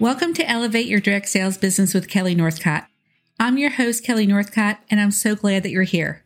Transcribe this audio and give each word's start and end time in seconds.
Welcome 0.00 0.32
to 0.34 0.48
Elevate 0.48 0.86
Your 0.86 1.00
Direct 1.00 1.28
Sales 1.28 1.58
Business 1.58 1.92
with 1.92 2.08
Kelly 2.08 2.36
Northcott. 2.36 2.86
I'm 3.40 3.58
your 3.58 3.70
host, 3.70 4.04
Kelly 4.04 4.28
Northcott, 4.28 4.78
and 4.88 5.00
I'm 5.00 5.10
so 5.10 5.34
glad 5.34 5.64
that 5.64 5.72
you're 5.72 5.82
here. 5.82 6.24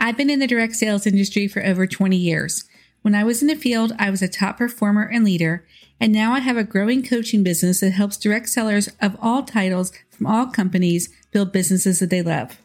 I've 0.00 0.16
been 0.16 0.30
in 0.30 0.40
the 0.40 0.48
direct 0.48 0.74
sales 0.74 1.06
industry 1.06 1.46
for 1.46 1.64
over 1.64 1.86
20 1.86 2.16
years. 2.16 2.64
When 3.02 3.14
I 3.14 3.22
was 3.22 3.40
in 3.40 3.46
the 3.46 3.54
field, 3.54 3.92
I 4.00 4.10
was 4.10 4.20
a 4.20 4.26
top 4.26 4.58
performer 4.58 5.04
and 5.04 5.24
leader, 5.24 5.64
and 6.00 6.12
now 6.12 6.32
I 6.32 6.40
have 6.40 6.56
a 6.56 6.64
growing 6.64 7.04
coaching 7.04 7.44
business 7.44 7.78
that 7.78 7.92
helps 7.92 8.16
direct 8.16 8.48
sellers 8.48 8.88
of 9.00 9.16
all 9.22 9.44
titles 9.44 9.92
from 10.10 10.26
all 10.26 10.48
companies 10.48 11.08
build 11.30 11.52
businesses 11.52 12.00
that 12.00 12.10
they 12.10 12.20
love. 12.20 12.58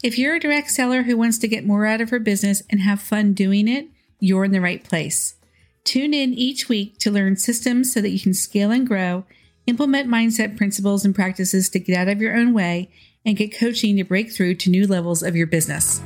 If 0.00 0.16
you're 0.16 0.36
a 0.36 0.40
direct 0.40 0.70
seller 0.70 1.02
who 1.02 1.16
wants 1.16 1.38
to 1.38 1.48
get 1.48 1.66
more 1.66 1.86
out 1.86 2.00
of 2.00 2.10
her 2.10 2.20
business 2.20 2.62
and 2.70 2.82
have 2.82 3.02
fun 3.02 3.32
doing 3.32 3.66
it, 3.66 3.88
you're 4.20 4.44
in 4.44 4.52
the 4.52 4.60
right 4.60 4.84
place. 4.84 5.34
Tune 5.82 6.14
in 6.14 6.34
each 6.34 6.68
week 6.68 6.98
to 6.98 7.10
learn 7.10 7.34
systems 7.34 7.92
so 7.92 8.00
that 8.00 8.10
you 8.10 8.20
can 8.20 8.32
scale 8.32 8.70
and 8.70 8.86
grow, 8.86 9.24
implement 9.66 10.08
mindset 10.08 10.56
principles 10.56 11.04
and 11.04 11.14
practices 11.14 11.68
to 11.70 11.78
get 11.78 11.96
out 11.96 12.08
of 12.08 12.20
your 12.20 12.36
own 12.36 12.52
way, 12.52 12.90
and 13.24 13.36
get 13.36 13.56
coaching 13.56 13.96
to 13.96 14.04
break 14.04 14.32
through 14.32 14.56
to 14.56 14.70
new 14.70 14.86
levels 14.86 15.22
of 15.22 15.36
your 15.36 15.46
business. 15.46 16.00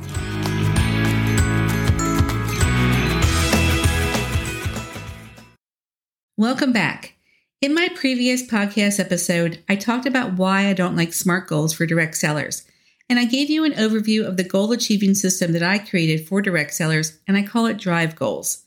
Welcome 6.37 6.71
back. 6.71 7.15
In 7.59 7.73
my 7.73 7.89
previous 7.95 8.45
podcast 8.45 8.99
episode, 8.99 9.63
I 9.67 9.75
talked 9.75 10.05
about 10.05 10.33
why 10.33 10.67
I 10.67 10.73
don't 10.73 10.95
like 10.95 11.11
SMART 11.11 11.47
goals 11.47 11.73
for 11.73 11.87
direct 11.87 12.15
sellers. 12.15 12.63
And 13.09 13.17
I 13.17 13.25
gave 13.25 13.49
you 13.49 13.63
an 13.63 13.71
overview 13.71 14.27
of 14.27 14.37
the 14.37 14.43
goal 14.43 14.71
achieving 14.71 15.15
system 15.15 15.53
that 15.53 15.63
I 15.63 15.79
created 15.79 16.27
for 16.27 16.41
direct 16.41 16.75
sellers, 16.75 17.17
and 17.27 17.35
I 17.35 17.41
call 17.41 17.65
it 17.65 17.77
Drive 17.77 18.15
Goals. 18.15 18.65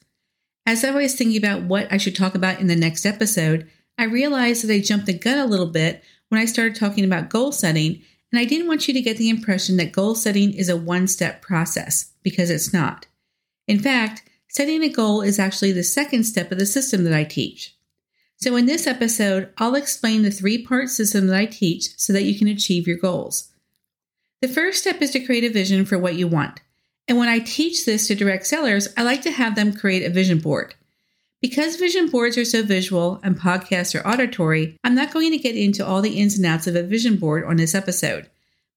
As 0.66 0.82
I 0.82 0.90
was 0.90 1.14
thinking 1.14 1.36
about 1.36 1.62
what 1.62 1.86
I 1.92 1.98
should 1.98 2.16
talk 2.16 2.34
about 2.34 2.58
in 2.58 2.66
the 2.66 2.74
next 2.74 3.06
episode, 3.06 3.70
I 4.00 4.04
realized 4.04 4.66
that 4.66 4.72
I 4.72 4.80
jumped 4.80 5.04
the 5.04 5.12
gun 5.12 5.36
a 5.36 5.44
little 5.44 5.66
bit 5.66 6.02
when 6.30 6.40
I 6.40 6.46
started 6.46 6.74
talking 6.74 7.04
about 7.04 7.28
goal 7.28 7.52
setting, 7.52 8.00
and 8.32 8.40
I 8.40 8.46
didn't 8.46 8.66
want 8.66 8.88
you 8.88 8.94
to 8.94 9.02
get 9.02 9.18
the 9.18 9.28
impression 9.28 9.76
that 9.76 9.92
goal 9.92 10.14
setting 10.14 10.54
is 10.54 10.70
a 10.70 10.76
one 10.76 11.06
step 11.06 11.42
process, 11.42 12.10
because 12.22 12.48
it's 12.48 12.72
not. 12.72 13.06
In 13.68 13.78
fact, 13.78 14.22
setting 14.48 14.82
a 14.82 14.88
goal 14.88 15.20
is 15.20 15.38
actually 15.38 15.72
the 15.72 15.82
second 15.82 16.24
step 16.24 16.50
of 16.50 16.58
the 16.58 16.64
system 16.64 17.04
that 17.04 17.12
I 17.12 17.24
teach. 17.24 17.76
So, 18.36 18.56
in 18.56 18.64
this 18.64 18.86
episode, 18.86 19.52
I'll 19.58 19.74
explain 19.74 20.22
the 20.22 20.30
three 20.30 20.64
part 20.64 20.88
system 20.88 21.26
that 21.26 21.36
I 21.36 21.44
teach 21.44 21.90
so 21.98 22.14
that 22.14 22.24
you 22.24 22.38
can 22.38 22.48
achieve 22.48 22.88
your 22.88 22.96
goals. 22.96 23.50
The 24.40 24.48
first 24.48 24.80
step 24.80 25.02
is 25.02 25.10
to 25.10 25.20
create 25.20 25.44
a 25.44 25.50
vision 25.50 25.84
for 25.84 25.98
what 25.98 26.14
you 26.14 26.26
want. 26.26 26.62
And 27.06 27.18
when 27.18 27.28
I 27.28 27.38
teach 27.38 27.84
this 27.84 28.06
to 28.06 28.14
direct 28.14 28.46
sellers, 28.46 28.88
I 28.96 29.02
like 29.02 29.20
to 29.22 29.30
have 29.30 29.56
them 29.56 29.74
create 29.74 30.06
a 30.06 30.10
vision 30.10 30.38
board. 30.38 30.74
Because 31.40 31.76
vision 31.76 32.08
boards 32.10 32.36
are 32.36 32.44
so 32.44 32.62
visual 32.62 33.18
and 33.22 33.38
podcasts 33.38 33.98
are 33.98 34.06
auditory, 34.06 34.78
I'm 34.84 34.94
not 34.94 35.12
going 35.12 35.30
to 35.30 35.38
get 35.38 35.56
into 35.56 35.86
all 35.86 36.02
the 36.02 36.20
ins 36.20 36.36
and 36.36 36.44
outs 36.44 36.66
of 36.66 36.76
a 36.76 36.82
vision 36.82 37.16
board 37.16 37.44
on 37.44 37.56
this 37.56 37.74
episode. 37.74 38.28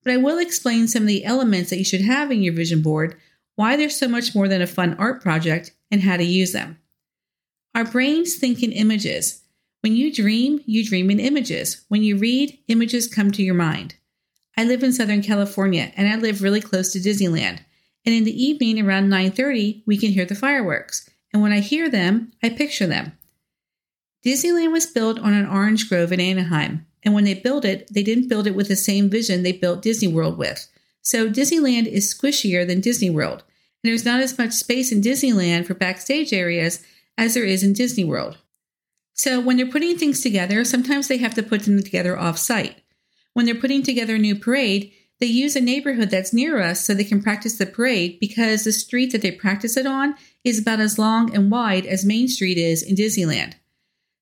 But 0.04 0.14
I 0.14 0.18
will 0.18 0.38
explain 0.38 0.88
some 0.88 1.04
of 1.04 1.08
the 1.08 1.26
elements 1.26 1.70
that 1.70 1.78
you 1.78 1.84
should 1.84 2.02
have 2.02 2.32
in 2.32 2.42
your 2.42 2.54
vision 2.54 2.82
board, 2.82 3.18
why 3.56 3.76
they're 3.76 3.90
so 3.90 4.08
much 4.08 4.34
more 4.34 4.48
than 4.48 4.62
a 4.62 4.68
fun 4.68 4.96
art 4.98 5.22
project, 5.22 5.72
and 5.92 6.02
how 6.02 6.16
to 6.16 6.24
use 6.24 6.54
them. 6.54 6.78
Our 7.76 7.84
brains 7.84 8.36
think 8.36 8.64
in 8.64 8.72
images. 8.72 9.42
When 9.82 9.96
you 9.96 10.14
dream, 10.14 10.62
you 10.66 10.86
dream 10.86 11.12
in 11.12 11.20
images. 11.20 11.84
When 11.90 12.04
you 12.04 12.18
read, 12.18 12.58
images 12.70 13.08
come 13.08 13.32
to 13.32 13.44
your 13.44 13.56
mind. 13.56 13.96
I 14.56 14.64
live 14.64 14.84
in 14.84 14.94
Southern 14.94 15.22
California 15.22 15.92
and 15.98 16.08
I 16.08 16.16
live 16.16 16.42
really 16.42 16.62
close 16.62 16.94
to 16.94 17.00
Disneyland. 17.00 17.60
And 18.06 18.14
in 18.16 18.24
the 18.24 18.44
evening 18.44 18.80
around 18.80 19.10
9:30, 19.10 19.84
we 19.86 19.98
can 19.98 20.12
hear 20.12 20.26
the 20.26 20.36
fireworks. 20.36 21.10
And 21.34 21.42
when 21.42 21.52
I 21.52 21.60
hear 21.60 21.90
them, 21.90 22.32
I 22.42 22.50
picture 22.50 22.88
them. 22.88 23.18
Disneyland 24.24 24.72
was 24.72 24.86
built 24.86 25.20
on 25.20 25.34
an 25.34 25.48
orange 25.48 25.90
grove 25.90 26.14
in 26.14 26.22
Anaheim, 26.22 26.86
and 27.02 27.14
when 27.14 27.26
they 27.26 27.34
built 27.34 27.66
it, 27.66 27.92
they 27.92 28.04
didn't 28.04 28.30
build 28.30 28.48
it 28.48 28.56
with 28.56 28.70
the 28.70 28.76
same 28.76 29.10
vision 29.10 29.44
they 29.44 29.52
built 29.52 29.82
Disney 29.82 30.08
World 30.08 30.38
with. 30.38 30.70
So 31.02 31.30
Disneyland 31.30 31.88
is 31.88 32.14
squishier 32.14 32.66
than 32.66 32.80
Disney 32.80 33.10
World, 33.10 33.44
and 33.84 33.92
there's 33.92 34.06
not 34.06 34.22
as 34.22 34.38
much 34.38 34.54
space 34.54 34.92
in 34.92 35.02
Disneyland 35.02 35.66
for 35.66 35.74
backstage 35.74 36.32
areas 36.32 36.82
as 37.18 37.34
there 37.34 37.44
is 37.44 37.64
in 37.64 37.74
Disney 37.74 38.06
World. 38.06 38.38
So 39.14 39.42
when 39.42 39.58
they're 39.58 39.66
putting 39.66 39.98
things 39.98 40.22
together, 40.22 40.64
sometimes 40.64 41.08
they 41.08 41.18
have 41.18 41.34
to 41.36 41.44
put 41.44 41.64
them 41.64 41.82
together 41.84 42.18
off 42.18 42.38
site. 42.38 42.78
When 43.34 43.46
they're 43.46 43.56
putting 43.56 43.84
together 43.84 44.16
a 44.16 44.20
new 44.20 44.36
parade, 44.36 44.94
they 45.24 45.30
use 45.30 45.56
a 45.56 45.62
neighborhood 45.62 46.10
that's 46.10 46.34
near 46.34 46.62
us 46.62 46.84
so 46.84 46.94
they 46.94 47.06
can 47.06 47.24
practice 47.24 47.58
the 47.58 47.66
parade 47.66 48.20
because 48.20 48.66
the 48.66 48.74
street 48.74 49.14
that 49.14 49.22
they 49.22 49.32
practice 49.32 49.78
it 49.78 49.88
on 49.88 50.16
is 50.44 50.60
about 50.60 50.82
as 50.82 51.00
long 51.00 51.34
and 51.34 51.50
wide 51.50 51.86
as 51.86 52.04
Main 52.04 52.28
Street 52.28 52.58
is 52.58 52.84
in 52.84 52.94
Disneyland. 52.94 53.54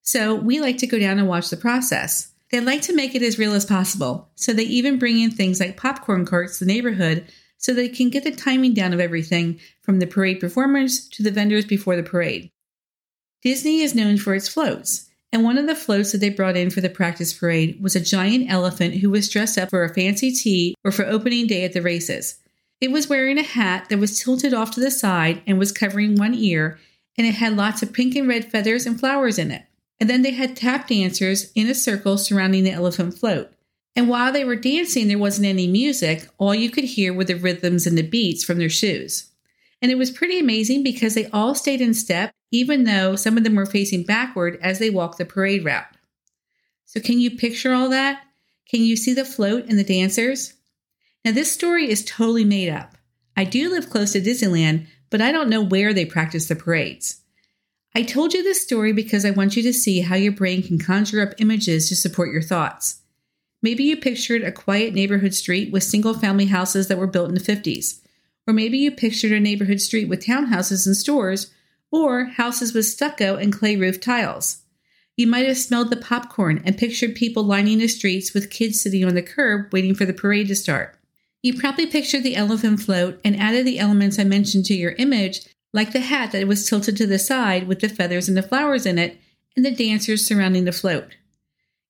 So 0.03 0.35
we 0.35 0.61
like 0.61 0.77
to 0.77 0.85
go 0.85 0.99
down 0.99 1.17
and 1.17 1.27
watch 1.27 1.49
the 1.49 1.57
process. 1.57 2.31
They 2.51 2.59
like 2.59 2.83
to 2.83 2.95
make 2.95 3.15
it 3.15 3.23
as 3.23 3.39
real 3.39 3.53
as 3.53 3.65
possible, 3.65 4.29
so 4.35 4.53
they 4.53 4.61
even 4.65 4.99
bring 4.99 5.19
in 5.19 5.31
things 5.31 5.59
like 5.59 5.75
popcorn 5.75 6.23
carts 6.23 6.59
to 6.59 6.65
the 6.65 6.71
neighborhood 6.71 7.25
so 7.57 7.73
they 7.73 7.89
can 7.89 8.11
get 8.11 8.23
the 8.23 8.29
timing 8.29 8.75
down 8.75 8.93
of 8.93 8.99
everything 8.99 9.59
from 9.81 9.97
the 9.97 10.05
parade 10.05 10.39
performers 10.39 11.09
to 11.09 11.23
the 11.23 11.31
vendors 11.31 11.65
before 11.65 11.95
the 11.95 12.03
parade. 12.03 12.51
Disney 13.41 13.79
is 13.79 13.95
known 13.95 14.17
for 14.17 14.35
its 14.35 14.47
floats, 14.47 15.09
and 15.31 15.43
one 15.43 15.57
of 15.57 15.67
the 15.67 15.75
floats 15.75 16.11
that 16.11 16.17
they 16.17 16.29
brought 16.29 16.57
in 16.57 16.69
for 16.69 16.81
the 16.81 16.89
practice 16.89 17.33
parade 17.33 17.81
was 17.81 17.95
a 17.95 18.01
giant 18.01 18.51
elephant 18.51 18.95
who 18.95 19.09
was 19.09 19.29
dressed 19.29 19.57
up 19.57 19.69
for 19.69 19.83
a 19.83 19.93
fancy 19.93 20.31
tea 20.31 20.75
or 20.83 20.91
for 20.91 21.05
opening 21.05 21.47
day 21.47 21.63
at 21.63 21.73
the 21.73 21.81
races. 21.81 22.39
It 22.81 22.91
was 22.91 23.07
wearing 23.07 23.37
a 23.37 23.43
hat 23.43 23.87
that 23.89 23.99
was 23.99 24.19
tilted 24.19 24.53
off 24.53 24.71
to 24.71 24.79
the 24.79 24.91
side 24.91 25.41
and 25.47 25.57
was 25.57 25.71
covering 25.71 26.15
one 26.15 26.33
ear, 26.33 26.79
and 27.17 27.25
it 27.25 27.35
had 27.35 27.55
lots 27.55 27.81
of 27.81 27.93
pink 27.93 28.15
and 28.15 28.27
red 28.27 28.51
feathers 28.51 28.85
and 28.85 28.99
flowers 28.99 29.37
in 29.37 29.51
it. 29.51 29.63
And 29.99 30.09
then 30.09 30.23
they 30.23 30.31
had 30.31 30.55
tap 30.55 30.87
dancers 30.87 31.51
in 31.53 31.67
a 31.67 31.75
circle 31.75 32.17
surrounding 32.17 32.63
the 32.63 32.71
elephant 32.71 33.13
float. 33.13 33.51
And 33.95 34.09
while 34.09 34.31
they 34.31 34.43
were 34.43 34.55
dancing, 34.55 35.07
there 35.07 35.19
wasn't 35.19 35.47
any 35.47 35.67
music. 35.67 36.27
All 36.37 36.55
you 36.55 36.71
could 36.71 36.85
hear 36.85 37.13
were 37.13 37.23
the 37.23 37.35
rhythms 37.35 37.85
and 37.85 37.97
the 37.97 38.01
beats 38.01 38.43
from 38.43 38.57
their 38.57 38.69
shoes. 38.69 39.29
And 39.81 39.91
it 39.91 39.97
was 39.97 40.09
pretty 40.09 40.39
amazing 40.39 40.83
because 40.83 41.13
they 41.13 41.27
all 41.27 41.53
stayed 41.55 41.81
in 41.81 41.93
step, 41.93 42.31
even 42.51 42.83
though 42.83 43.15
some 43.15 43.37
of 43.37 43.43
them 43.43 43.55
were 43.55 43.65
facing 43.65 44.03
backward 44.03 44.59
as 44.61 44.79
they 44.79 44.89
walked 44.89 45.17
the 45.17 45.25
parade 45.25 45.65
route. 45.65 45.85
So, 46.85 46.99
can 46.99 47.19
you 47.19 47.31
picture 47.31 47.73
all 47.73 47.89
that? 47.89 48.21
Can 48.69 48.81
you 48.81 48.95
see 48.95 49.13
the 49.13 49.25
float 49.25 49.65
and 49.67 49.79
the 49.79 49.83
dancers? 49.83 50.53
Now, 51.23 51.31
this 51.31 51.51
story 51.51 51.89
is 51.89 52.03
totally 52.03 52.45
made 52.45 52.69
up. 52.69 52.95
I 53.35 53.45
do 53.45 53.69
live 53.69 53.89
close 53.89 54.11
to 54.13 54.21
Disneyland, 54.21 54.87
but 55.09 55.21
I 55.21 55.31
don't 55.31 55.49
know 55.49 55.63
where 55.63 55.93
they 55.93 56.05
practice 56.05 56.47
the 56.47 56.55
parades. 56.55 57.21
I 57.93 58.03
told 58.03 58.33
you 58.33 58.43
this 58.43 58.61
story 58.61 58.93
because 58.93 59.25
I 59.25 59.31
want 59.31 59.57
you 59.57 59.63
to 59.63 59.73
see 59.73 60.01
how 60.01 60.15
your 60.15 60.31
brain 60.31 60.63
can 60.63 60.79
conjure 60.79 61.21
up 61.21 61.33
images 61.39 61.89
to 61.89 61.95
support 61.95 62.31
your 62.31 62.41
thoughts. 62.41 63.01
Maybe 63.61 63.83
you 63.83 63.97
pictured 63.97 64.43
a 64.43 64.51
quiet 64.51 64.93
neighborhood 64.93 65.33
street 65.33 65.71
with 65.71 65.83
single 65.83 66.13
family 66.13 66.45
houses 66.45 66.87
that 66.87 66.97
were 66.97 67.07
built 67.07 67.29
in 67.29 67.35
the 67.35 67.41
50s. 67.41 67.99
Or 68.47 68.53
maybe 68.53 68.77
you 68.77 68.91
pictured 68.91 69.33
a 69.33 69.39
neighborhood 69.39 69.81
street 69.81 70.09
with 70.09 70.25
townhouses 70.25 70.87
and 70.87 70.97
stores, 70.97 71.51
or 71.91 72.25
houses 72.25 72.73
with 72.73 72.85
stucco 72.85 73.35
and 73.35 73.53
clay 73.53 73.75
roof 73.75 73.99
tiles. 73.99 74.63
You 75.17 75.27
might 75.27 75.47
have 75.47 75.57
smelled 75.57 75.89
the 75.89 75.97
popcorn 75.97 76.61
and 76.65 76.77
pictured 76.77 77.15
people 77.15 77.43
lining 77.43 77.79
the 77.79 77.87
streets 77.87 78.33
with 78.33 78.49
kids 78.49 78.81
sitting 78.81 79.03
on 79.05 79.13
the 79.13 79.21
curb 79.21 79.71
waiting 79.71 79.93
for 79.93 80.05
the 80.05 80.13
parade 80.13 80.47
to 80.47 80.55
start. 80.55 80.97
You 81.43 81.59
probably 81.59 81.87
pictured 81.87 82.23
the 82.23 82.35
elephant 82.35 82.81
float 82.81 83.19
and 83.25 83.35
added 83.35 83.65
the 83.65 83.79
elements 83.79 84.17
I 84.17 84.23
mentioned 84.23 84.65
to 84.65 84.73
your 84.73 84.91
image, 84.93 85.41
like 85.73 85.91
the 85.91 85.99
hat 85.99 86.31
that 86.31 86.47
was 86.47 86.67
tilted 86.67 86.97
to 86.97 87.07
the 87.07 87.19
side 87.19 87.67
with 87.67 87.81
the 87.81 87.89
feathers 87.89 88.27
and 88.27 88.37
the 88.37 88.43
flowers 88.43 88.85
in 88.85 88.97
it, 88.97 89.19
and 89.55 89.65
the 89.65 89.71
dancers 89.71 90.25
surrounding 90.25 90.65
the 90.65 90.71
float. 90.71 91.15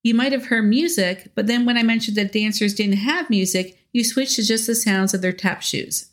You 0.04 0.16
might 0.16 0.32
have 0.32 0.48
heard 0.48 0.64
music, 0.64 1.32
but 1.36 1.48
then 1.48 1.66
when 1.66 1.78
I 1.78 1.84
mentioned 1.84 2.18
that 2.18 2.32
dancers 2.32 2.74
didn't 2.74 2.98
have 2.98 3.30
music, 3.30 3.78
you 3.94 4.04
switched 4.04 4.38
to 4.38 4.44
just 4.44 4.68
the 4.68 4.76
sounds 4.76 5.14
of 5.14 5.22
their 5.22 5.32
tap 5.32 5.62
shoes. 5.62 6.11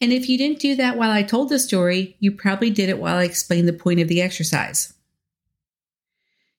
And 0.00 0.12
if 0.12 0.28
you 0.28 0.38
didn't 0.38 0.60
do 0.60 0.76
that 0.76 0.96
while 0.96 1.10
I 1.10 1.22
told 1.22 1.48
the 1.48 1.58
story, 1.58 2.16
you 2.20 2.30
probably 2.32 2.70
did 2.70 2.88
it 2.88 2.98
while 2.98 3.16
I 3.16 3.24
explained 3.24 3.66
the 3.66 3.72
point 3.72 4.00
of 4.00 4.08
the 4.08 4.22
exercise. 4.22 4.94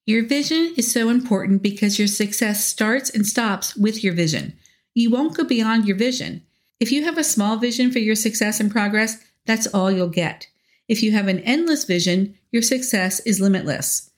Your 0.05 0.25
vision 0.25 0.73
is 0.75 0.91
so 0.91 1.09
important 1.09 1.61
because 1.61 1.99
your 1.99 2.07
success 2.07 2.65
starts 2.65 3.09
and 3.09 3.25
stops 3.25 3.75
with 3.75 4.03
your 4.03 4.13
vision. 4.13 4.57
You 4.93 5.11
won't 5.11 5.37
go 5.37 5.43
beyond 5.43 5.87
your 5.87 5.95
vision. 5.95 6.41
If 6.79 6.91
you 6.91 7.03
have 7.05 7.17
a 7.17 7.23
small 7.23 7.57
vision 7.57 7.91
for 7.91 7.99
your 7.99 8.15
success 8.15 8.59
and 8.59 8.71
progress, 8.71 9.23
that's 9.45 9.67
all 9.67 9.91
you'll 9.91 10.09
get. 10.09 10.47
If 10.87 11.03
you 11.03 11.11
have 11.11 11.27
an 11.27 11.39
endless 11.41 11.83
vision, 11.85 12.35
your 12.51 12.63
success 12.63 13.19
is 13.19 13.39
limitless. 13.39 14.09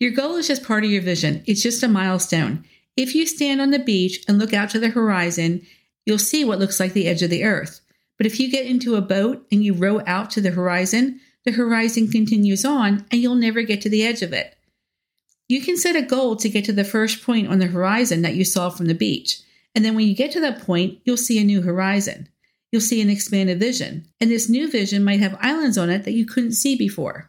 Your 0.00 0.10
goal 0.10 0.34
is 0.34 0.48
just 0.48 0.64
part 0.64 0.84
of 0.84 0.90
your 0.90 1.02
vision, 1.02 1.44
it's 1.46 1.62
just 1.62 1.82
a 1.84 1.88
milestone. 1.88 2.64
If 2.96 3.14
you 3.14 3.24
stand 3.24 3.60
on 3.60 3.70
the 3.70 3.78
beach 3.78 4.24
and 4.26 4.36
look 4.38 4.52
out 4.52 4.70
to 4.70 4.80
the 4.80 4.90
horizon, 4.90 5.64
you'll 6.04 6.18
see 6.18 6.44
what 6.44 6.58
looks 6.58 6.80
like 6.80 6.92
the 6.92 7.06
edge 7.06 7.22
of 7.22 7.30
the 7.30 7.44
earth. 7.44 7.81
But 8.22 8.30
if 8.30 8.38
you 8.38 8.48
get 8.48 8.66
into 8.66 8.94
a 8.94 9.00
boat 9.00 9.44
and 9.50 9.64
you 9.64 9.74
row 9.74 10.00
out 10.06 10.30
to 10.30 10.40
the 10.40 10.52
horizon, 10.52 11.18
the 11.44 11.50
horizon 11.50 12.06
continues 12.06 12.64
on 12.64 13.04
and 13.10 13.20
you'll 13.20 13.34
never 13.34 13.62
get 13.62 13.80
to 13.80 13.88
the 13.88 14.04
edge 14.04 14.22
of 14.22 14.32
it. 14.32 14.54
You 15.48 15.60
can 15.60 15.76
set 15.76 15.96
a 15.96 16.02
goal 16.02 16.36
to 16.36 16.48
get 16.48 16.64
to 16.66 16.72
the 16.72 16.84
first 16.84 17.26
point 17.26 17.48
on 17.48 17.58
the 17.58 17.66
horizon 17.66 18.22
that 18.22 18.36
you 18.36 18.44
saw 18.44 18.70
from 18.70 18.86
the 18.86 18.94
beach. 18.94 19.40
And 19.74 19.84
then 19.84 19.96
when 19.96 20.06
you 20.06 20.14
get 20.14 20.30
to 20.34 20.40
that 20.40 20.62
point, 20.62 21.00
you'll 21.02 21.16
see 21.16 21.40
a 21.40 21.42
new 21.42 21.62
horizon. 21.62 22.28
You'll 22.70 22.80
see 22.80 23.00
an 23.02 23.10
expanded 23.10 23.58
vision. 23.58 24.06
And 24.20 24.30
this 24.30 24.48
new 24.48 24.70
vision 24.70 25.02
might 25.02 25.18
have 25.18 25.36
islands 25.40 25.76
on 25.76 25.90
it 25.90 26.04
that 26.04 26.12
you 26.12 26.24
couldn't 26.24 26.52
see 26.52 26.76
before. 26.76 27.28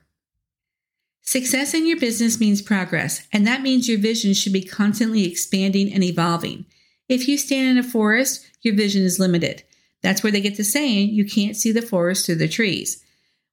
Success 1.23 1.73
in 1.73 1.87
your 1.87 1.99
business 1.99 2.39
means 2.39 2.61
progress, 2.61 3.27
and 3.33 3.47
that 3.47 3.63
means 3.63 3.89
your 3.89 3.97
vision 3.97 4.35
should 4.35 4.53
be 4.53 4.63
constantly 4.63 5.25
expanding 5.25 5.91
and 5.91 6.03
evolving. 6.03 6.67
If 7.09 7.27
you 7.27 7.39
stand 7.39 7.79
in 7.79 7.83
a 7.83 7.89
forest, 7.89 8.45
your 8.61 8.75
vision 8.75 9.01
is 9.01 9.17
limited. 9.17 9.63
That's 10.03 10.21
where 10.21 10.31
they 10.31 10.41
get 10.41 10.57
the 10.57 10.63
saying, 10.63 11.09
you 11.09 11.25
can't 11.25 11.55
see 11.55 11.71
the 11.71 11.81
forest 11.81 12.25
through 12.25 12.35
the 12.35 12.47
trees. 12.47 13.03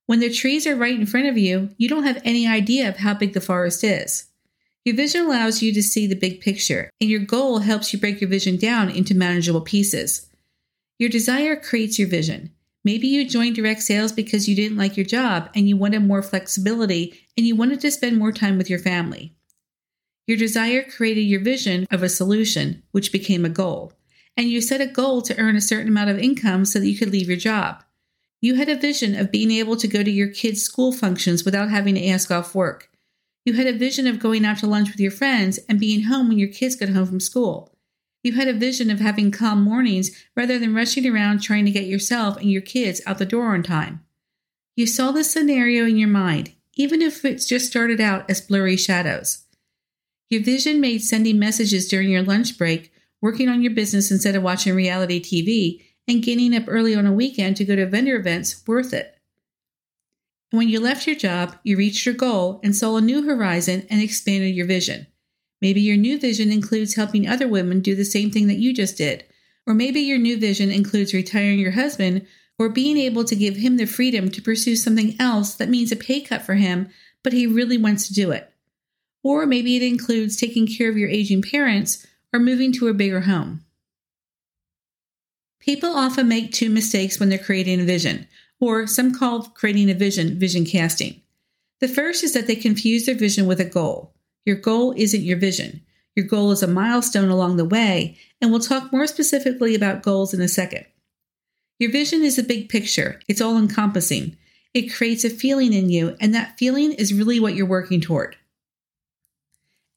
When 0.06 0.18
the 0.20 0.32
trees 0.32 0.66
are 0.66 0.74
right 0.74 0.98
in 0.98 1.06
front 1.06 1.28
of 1.28 1.38
you, 1.38 1.70
you 1.78 1.88
don't 1.88 2.02
have 2.02 2.20
any 2.24 2.46
idea 2.46 2.88
of 2.88 2.96
how 2.96 3.14
big 3.14 3.32
the 3.32 3.40
forest 3.40 3.84
is. 3.84 4.26
Your 4.84 4.96
vision 4.96 5.24
allows 5.24 5.62
you 5.62 5.72
to 5.72 5.82
see 5.82 6.06
the 6.06 6.16
big 6.16 6.40
picture, 6.40 6.90
and 7.00 7.08
your 7.08 7.20
goal 7.20 7.60
helps 7.60 7.92
you 7.92 8.00
break 8.00 8.20
your 8.20 8.28
vision 8.28 8.56
down 8.56 8.90
into 8.90 9.14
manageable 9.14 9.60
pieces. 9.60 10.28
Your 10.98 11.08
desire 11.08 11.54
creates 11.54 11.98
your 11.98 12.08
vision. 12.08 12.50
Maybe 12.82 13.06
you 13.06 13.28
joined 13.28 13.56
direct 13.56 13.82
sales 13.82 14.10
because 14.10 14.48
you 14.48 14.56
didn't 14.56 14.78
like 14.78 14.96
your 14.96 15.06
job 15.06 15.50
and 15.54 15.68
you 15.68 15.76
wanted 15.76 16.00
more 16.00 16.22
flexibility 16.22 17.14
and 17.36 17.46
you 17.46 17.54
wanted 17.54 17.80
to 17.80 17.90
spend 17.90 18.18
more 18.18 18.32
time 18.32 18.58
with 18.58 18.70
your 18.70 18.78
family. 18.78 19.36
Your 20.26 20.38
desire 20.38 20.82
created 20.82 21.22
your 21.22 21.40
vision 21.40 21.86
of 21.90 22.02
a 22.02 22.08
solution, 22.08 22.82
which 22.92 23.12
became 23.12 23.44
a 23.44 23.50
goal. 23.50 23.92
And 24.40 24.48
you 24.48 24.62
set 24.62 24.80
a 24.80 24.86
goal 24.86 25.20
to 25.20 25.38
earn 25.38 25.54
a 25.54 25.60
certain 25.60 25.88
amount 25.88 26.08
of 26.08 26.18
income 26.18 26.64
so 26.64 26.80
that 26.80 26.88
you 26.88 26.96
could 26.96 27.10
leave 27.10 27.28
your 27.28 27.36
job. 27.36 27.84
You 28.40 28.54
had 28.54 28.70
a 28.70 28.74
vision 28.74 29.14
of 29.14 29.30
being 29.30 29.50
able 29.50 29.76
to 29.76 29.86
go 29.86 30.02
to 30.02 30.10
your 30.10 30.28
kids' 30.28 30.62
school 30.62 30.92
functions 30.92 31.44
without 31.44 31.68
having 31.68 31.94
to 31.96 32.06
ask 32.06 32.30
off 32.30 32.54
work. 32.54 32.88
You 33.44 33.52
had 33.52 33.66
a 33.66 33.76
vision 33.76 34.06
of 34.06 34.18
going 34.18 34.46
out 34.46 34.56
to 34.60 34.66
lunch 34.66 34.88
with 34.88 34.98
your 34.98 35.10
friends 35.10 35.58
and 35.68 35.78
being 35.78 36.04
home 36.04 36.28
when 36.28 36.38
your 36.38 36.48
kids 36.48 36.74
got 36.74 36.88
home 36.88 37.04
from 37.04 37.20
school. 37.20 37.76
You 38.22 38.32
had 38.32 38.48
a 38.48 38.54
vision 38.54 38.90
of 38.90 38.98
having 38.98 39.30
calm 39.30 39.60
mornings 39.60 40.10
rather 40.34 40.58
than 40.58 40.74
rushing 40.74 41.06
around 41.06 41.42
trying 41.42 41.66
to 41.66 41.70
get 41.70 41.84
yourself 41.84 42.38
and 42.38 42.50
your 42.50 42.62
kids 42.62 43.02
out 43.04 43.18
the 43.18 43.26
door 43.26 43.52
on 43.52 43.62
time. 43.62 44.02
You 44.74 44.86
saw 44.86 45.12
this 45.12 45.30
scenario 45.30 45.84
in 45.84 45.98
your 45.98 46.08
mind, 46.08 46.54
even 46.76 47.02
if 47.02 47.26
it 47.26 47.44
just 47.46 47.66
started 47.66 48.00
out 48.00 48.30
as 48.30 48.40
blurry 48.40 48.78
shadows. 48.78 49.44
Your 50.30 50.42
vision 50.42 50.80
made 50.80 51.02
sending 51.02 51.38
messages 51.38 51.86
during 51.88 52.08
your 52.08 52.22
lunch 52.22 52.56
break, 52.56 52.90
working 53.20 53.48
on 53.48 53.62
your 53.62 53.72
business 53.72 54.10
instead 54.10 54.34
of 54.34 54.42
watching 54.42 54.74
reality 54.74 55.20
TV, 55.20 55.84
and 56.08 56.22
getting 56.22 56.54
up 56.54 56.64
early 56.66 56.94
on 56.94 57.06
a 57.06 57.12
weekend 57.12 57.56
to 57.56 57.64
go 57.64 57.76
to 57.76 57.86
vendor 57.86 58.16
events 58.16 58.62
worth 58.66 58.92
it. 58.92 59.16
When 60.50 60.68
you 60.68 60.80
left 60.80 61.06
your 61.06 61.16
job, 61.16 61.56
you 61.62 61.76
reached 61.76 62.04
your 62.04 62.14
goal 62.14 62.60
and 62.64 62.74
saw 62.74 62.96
a 62.96 63.00
new 63.00 63.22
horizon 63.22 63.86
and 63.88 64.02
expanded 64.02 64.54
your 64.54 64.66
vision. 64.66 65.06
Maybe 65.60 65.80
your 65.80 65.96
new 65.96 66.18
vision 66.18 66.50
includes 66.50 66.94
helping 66.94 67.28
other 67.28 67.46
women 67.46 67.80
do 67.80 67.94
the 67.94 68.04
same 68.04 68.30
thing 68.30 68.48
that 68.48 68.58
you 68.58 68.74
just 68.74 68.96
did. 68.96 69.24
Or 69.66 69.74
maybe 69.74 70.00
your 70.00 70.18
new 70.18 70.38
vision 70.38 70.70
includes 70.70 71.14
retiring 71.14 71.58
your 71.60 71.72
husband 71.72 72.26
or 72.58 72.68
being 72.68 72.96
able 72.96 73.24
to 73.24 73.36
give 73.36 73.56
him 73.56 73.76
the 73.76 73.86
freedom 73.86 74.30
to 74.30 74.42
pursue 74.42 74.74
something 74.74 75.14
else 75.20 75.54
that 75.54 75.68
means 75.68 75.92
a 75.92 75.96
pay 75.96 76.20
cut 76.20 76.42
for 76.42 76.54
him, 76.54 76.88
but 77.22 77.32
he 77.32 77.46
really 77.46 77.78
wants 77.78 78.08
to 78.08 78.14
do 78.14 78.32
it. 78.32 78.52
Or 79.22 79.46
maybe 79.46 79.76
it 79.76 79.82
includes 79.82 80.36
taking 80.36 80.66
care 80.66 80.90
of 80.90 80.96
your 80.96 81.08
aging 81.08 81.42
parents 81.42 82.06
or 82.32 82.40
moving 82.40 82.72
to 82.72 82.88
a 82.88 82.94
bigger 82.94 83.20
home. 83.22 83.64
People 85.60 85.90
often 85.90 86.28
make 86.28 86.52
two 86.52 86.70
mistakes 86.70 87.20
when 87.20 87.28
they're 87.28 87.38
creating 87.38 87.80
a 87.80 87.84
vision, 87.84 88.26
or 88.60 88.86
some 88.86 89.14
call 89.14 89.42
creating 89.42 89.90
a 89.90 89.94
vision 89.94 90.38
vision 90.38 90.64
casting. 90.64 91.20
The 91.80 91.88
first 91.88 92.24
is 92.24 92.34
that 92.34 92.46
they 92.46 92.56
confuse 92.56 93.06
their 93.06 93.14
vision 93.14 93.46
with 93.46 93.60
a 93.60 93.64
goal. 93.64 94.14
Your 94.44 94.56
goal 94.56 94.94
isn't 94.96 95.22
your 95.22 95.38
vision. 95.38 95.82
Your 96.16 96.26
goal 96.26 96.50
is 96.50 96.62
a 96.62 96.66
milestone 96.66 97.28
along 97.28 97.56
the 97.56 97.64
way, 97.64 98.18
and 98.40 98.50
we'll 98.50 98.60
talk 98.60 98.92
more 98.92 99.06
specifically 99.06 99.74
about 99.74 100.02
goals 100.02 100.34
in 100.34 100.40
a 100.40 100.48
second. 100.48 100.84
Your 101.78 101.90
vision 101.90 102.22
is 102.22 102.38
a 102.38 102.42
big 102.42 102.68
picture, 102.68 103.20
it's 103.28 103.40
all 103.40 103.56
encompassing. 103.56 104.36
It 104.74 104.92
creates 104.92 105.24
a 105.24 105.30
feeling 105.30 105.72
in 105.72 105.88
you, 105.88 106.16
and 106.20 106.34
that 106.34 106.58
feeling 106.58 106.92
is 106.92 107.14
really 107.14 107.40
what 107.40 107.54
you're 107.54 107.66
working 107.66 108.00
toward. 108.00 108.36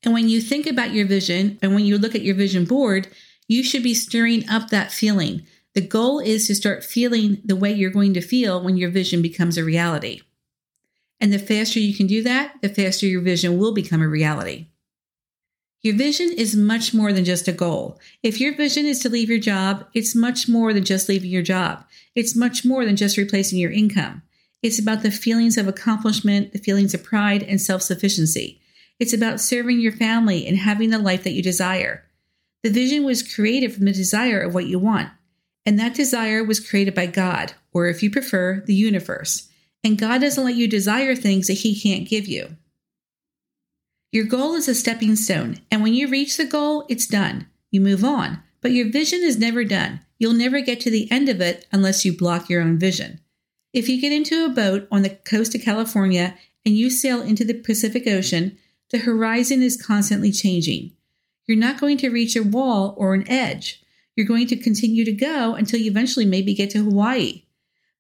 And 0.04 0.14
when 0.14 0.28
you 0.28 0.42
think 0.42 0.68
about 0.68 0.94
your 0.94 1.08
vision 1.08 1.58
and 1.62 1.74
when 1.74 1.86
you 1.86 1.98
look 1.98 2.16
at 2.16 2.24
your 2.24 2.36
vision 2.36 2.66
board, 2.66 3.08
you 3.48 3.64
should 3.64 3.84
be 3.84 3.94
stirring 3.94 4.48
up 4.50 4.70
that 4.70 4.92
feeling. 4.92 5.46
The 5.74 5.82
goal 5.82 6.20
is 6.20 6.48
to 6.48 6.56
start 6.56 6.84
feeling 6.84 7.42
the 7.44 7.56
way 7.56 7.72
you're 7.72 7.90
going 7.90 8.14
to 8.14 8.22
feel 8.22 8.62
when 8.62 8.78
your 8.78 8.90
vision 8.90 9.22
becomes 9.22 9.58
a 9.58 9.64
reality. 9.64 10.22
And 11.20 11.32
the 11.32 11.40
faster 11.40 11.80
you 11.80 11.96
can 11.96 12.08
do 12.08 12.22
that, 12.24 12.62
the 12.62 12.70
faster 12.70 13.06
your 13.06 13.22
vision 13.22 13.58
will 13.58 13.74
become 13.74 14.02
a 14.02 14.08
reality. 14.08 14.68
Your 15.82 15.96
vision 15.96 16.32
is 16.32 16.56
much 16.56 16.94
more 16.94 17.12
than 17.12 17.26
just 17.26 17.48
a 17.48 17.52
goal. 17.52 18.00
If 18.22 18.40
your 18.40 18.56
vision 18.56 18.86
is 18.86 19.00
to 19.00 19.10
leave 19.10 19.30
your 19.30 19.40
job, 19.40 19.86
it's 19.94 20.16
much 20.16 20.48
more 20.48 20.74
than 20.74 20.86
just 20.86 21.10
leaving 21.10 21.30
your 21.30 21.42
job. 21.42 21.86
It's 22.16 22.36
much 22.36 22.64
more 22.64 22.86
than 22.86 22.96
just 22.96 23.18
replacing 23.18 23.60
your 23.60 23.72
income. 23.72 24.22
It's 24.62 24.80
about 24.80 25.02
the 25.02 25.12
feelings 25.12 25.58
of 25.58 25.68
accomplishment, 25.68 26.54
the 26.54 26.60
feelings 26.60 26.94
of 26.94 27.04
pride 27.04 27.44
and 27.44 27.60
self 27.60 27.82
sufficiency. 27.82 28.62
It's 29.00 29.14
about 29.14 29.42
serving 29.42 29.80
your 29.80 29.92
family 29.92 30.46
and 30.48 30.58
having 30.58 30.90
the 30.90 31.00
life 31.00 31.24
that 31.24 31.34
you 31.34 31.42
desire. 31.42 32.04
The 32.64 32.70
vision 32.70 33.04
was 33.04 33.24
created 33.24 33.74
from 33.74 33.86
the 33.86 33.92
desire 33.92 34.42
of 34.42 34.54
what 34.54 34.68
you 34.68 34.80
want. 34.80 35.10
And 35.66 35.80
that 35.80 35.94
desire 35.94 36.44
was 36.44 36.60
created 36.60 36.94
by 36.94 37.06
God, 37.06 37.54
or 37.72 37.88
if 37.88 38.04
you 38.04 38.12
prefer, 38.12 38.64
the 38.66 38.74
universe 38.74 39.50
and 39.84 39.98
God 39.98 40.22
doesn't 40.22 40.44
let 40.44 40.56
you 40.56 40.68
desire 40.68 41.16
things 41.16 41.48
that 41.48 41.54
He 41.54 41.80
can't 41.80 42.08
give 42.08 42.28
you. 42.28 42.56
Your 44.12 44.26
goal 44.26 44.54
is 44.54 44.68
a 44.68 44.76
stepping 44.76 45.16
stone, 45.16 45.60
and 45.70 45.84
when 45.84 45.94
you 45.94 46.08
reach 46.08 46.38
the 46.38 46.46
goal, 46.46 46.86
it's 46.88 47.08
done. 47.08 47.48
You 47.72 47.82
move 47.82 48.06
on, 48.06 48.42
but 48.62 48.72
your 48.72 48.90
vision 48.90 49.22
is 49.22 49.38
never 49.38 49.64
done. 49.64 50.02
You'll 50.20 50.34
never 50.34 50.62
get 50.62 50.80
to 50.82 50.92
the 50.92 51.12
end 51.12 51.28
of 51.28 51.42
it 51.42 51.66
unless 51.72 52.06
you 52.06 52.16
block 52.16 52.48
your 52.48 52.62
own 52.62 52.78
vision. 52.78 53.20
If 53.74 53.90
you 53.90 54.00
get 54.00 54.12
into 54.12 54.46
a 54.46 54.50
boat 54.50 54.88
on 54.92 55.02
the 55.02 55.10
coast 55.10 55.56
of 55.56 55.64
California 55.64 56.38
and 56.64 56.78
you 56.78 56.90
sail 56.90 57.22
into 57.22 57.44
the 57.44 57.56
Pacific 57.56 58.08
Ocean, 58.08 58.58
the 58.94 59.00
horizon 59.00 59.64
is 59.64 59.82
constantly 59.82 60.32
changing. 60.32 60.92
You're 61.48 61.58
not 61.58 61.82
going 61.82 61.98
to 61.98 62.10
reach 62.10 62.36
a 62.36 62.44
wall 62.44 62.94
or 62.96 63.16
an 63.16 63.28
edge. 63.28 63.84
You're 64.16 64.28
going 64.28 64.46
to 64.48 64.56
continue 64.56 65.04
to 65.04 65.12
go 65.12 65.56
until 65.56 65.80
you 65.80 65.90
eventually 65.90 66.28
maybe 66.28 66.54
get 66.54 66.70
to 66.70 66.84
Hawaii. 66.84 67.42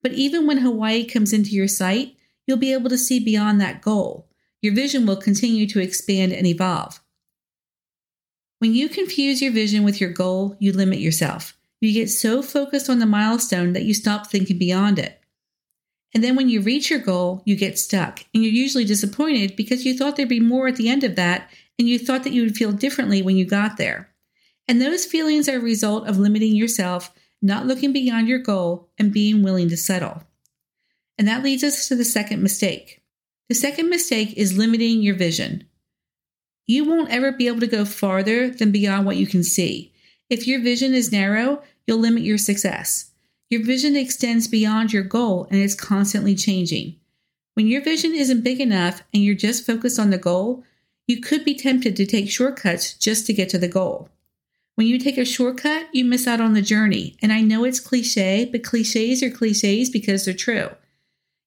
But 0.03 0.13
even 0.13 0.45
when 0.45 0.59
Hawaii 0.59 1.03
comes 1.03 1.33
into 1.33 1.49
your 1.49 1.67
sight, 1.67 2.15
you'll 2.45 2.57
be 2.57 2.73
able 2.73 2.91
to 2.91 2.97
see 2.99 3.19
beyond 3.19 3.59
that 3.59 3.81
goal. 3.81 4.27
Your 4.61 4.75
vision 4.75 5.07
will 5.07 5.15
continue 5.15 5.65
to 5.69 5.79
expand 5.79 6.31
and 6.31 6.45
evolve. 6.45 7.01
When 8.59 8.75
you 8.75 8.87
confuse 8.87 9.41
your 9.41 9.51
vision 9.51 9.83
with 9.83 9.99
your 9.99 10.11
goal, 10.11 10.55
you 10.59 10.73
limit 10.73 10.99
yourself. 10.99 11.57
You 11.81 11.91
get 11.91 12.11
so 12.11 12.43
focused 12.43 12.87
on 12.87 12.99
the 12.99 13.07
milestone 13.07 13.73
that 13.73 13.83
you 13.83 13.95
stop 13.95 14.27
thinking 14.27 14.59
beyond 14.59 14.99
it. 14.99 15.19
And 16.13 16.23
then 16.23 16.35
when 16.35 16.49
you 16.49 16.61
reach 16.61 16.89
your 16.89 16.99
goal, 16.99 17.41
you 17.45 17.55
get 17.55 17.79
stuck 17.79 18.23
and 18.33 18.43
you're 18.43 18.53
usually 18.53 18.85
disappointed 18.85 19.55
because 19.55 19.85
you 19.85 19.97
thought 19.97 20.15
there'd 20.15 20.29
be 20.29 20.39
more 20.39 20.67
at 20.67 20.75
the 20.75 20.89
end 20.89 21.03
of 21.03 21.15
that 21.15 21.49
and 21.79 21.87
you 21.87 21.97
thought 21.97 22.23
that 22.23 22.33
you 22.33 22.43
would 22.43 22.55
feel 22.55 22.71
differently 22.71 23.21
when 23.21 23.35
you 23.35 23.45
got 23.45 23.77
there. 23.77 24.09
And 24.67 24.81
those 24.81 25.05
feelings 25.05 25.49
are 25.49 25.57
a 25.57 25.61
result 25.61 26.07
of 26.07 26.19
limiting 26.19 26.55
yourself 26.55 27.11
not 27.43 27.67
looking 27.67 27.91
beyond 27.91 28.29
your 28.29 28.39
goal, 28.39 28.89
and 28.97 29.11
being 29.11 29.43
willing 29.43 29.67
to 29.67 29.77
settle. 29.77 30.23
And 31.17 31.27
that 31.27 31.43
leads 31.43 31.63
us 31.63 31.89
to 31.89 31.95
the 31.95 32.05
second 32.05 32.41
mistake. 32.41 33.03
The 33.49 33.55
second 33.55 33.89
mistake 33.89 34.33
is 34.37 34.57
limiting 34.57 35.03
your 35.03 35.15
vision. 35.15 35.67
You 36.65 36.85
won't 36.85 37.11
ever 37.11 37.33
be 37.33 37.47
able 37.47 37.59
to 37.59 37.67
go 37.67 37.83
farther 37.83 38.49
than 38.49 38.71
beyond 38.71 39.05
what 39.05 39.17
you 39.17 39.27
can 39.27 39.43
see. 39.43 39.93
If 40.29 40.47
your 40.47 40.61
vision 40.61 40.93
is 40.93 41.11
narrow, 41.11 41.61
you'll 41.85 41.99
limit 41.99 42.23
your 42.23 42.37
success. 42.37 43.11
Your 43.53 43.63
vision 43.63 43.95
extends 43.95 44.47
beyond 44.47 44.91
your 44.91 45.03
goal 45.03 45.45
and 45.51 45.61
is 45.61 45.75
constantly 45.75 46.33
changing. 46.33 46.95
When 47.53 47.67
your 47.67 47.83
vision 47.83 48.15
isn't 48.15 48.43
big 48.43 48.59
enough 48.59 49.03
and 49.13 49.21
you're 49.23 49.35
just 49.35 49.63
focused 49.63 49.99
on 49.99 50.09
the 50.09 50.17
goal, 50.17 50.63
you 51.05 51.21
could 51.21 51.45
be 51.45 51.53
tempted 51.53 51.95
to 51.95 52.07
take 52.07 52.31
shortcuts 52.31 52.95
just 52.95 53.27
to 53.27 53.33
get 53.33 53.49
to 53.49 53.59
the 53.59 53.67
goal. 53.67 54.09
When 54.73 54.87
you 54.87 54.97
take 54.97 55.19
a 55.19 55.23
shortcut, 55.23 55.85
you 55.93 56.03
miss 56.03 56.25
out 56.25 56.41
on 56.41 56.53
the 56.53 56.63
journey. 56.63 57.15
And 57.21 57.31
I 57.31 57.41
know 57.41 57.63
it's 57.63 57.79
cliche, 57.79 58.49
but 58.51 58.63
cliches 58.63 59.21
are 59.21 59.29
cliches 59.29 59.91
because 59.91 60.25
they're 60.25 60.33
true. 60.33 60.69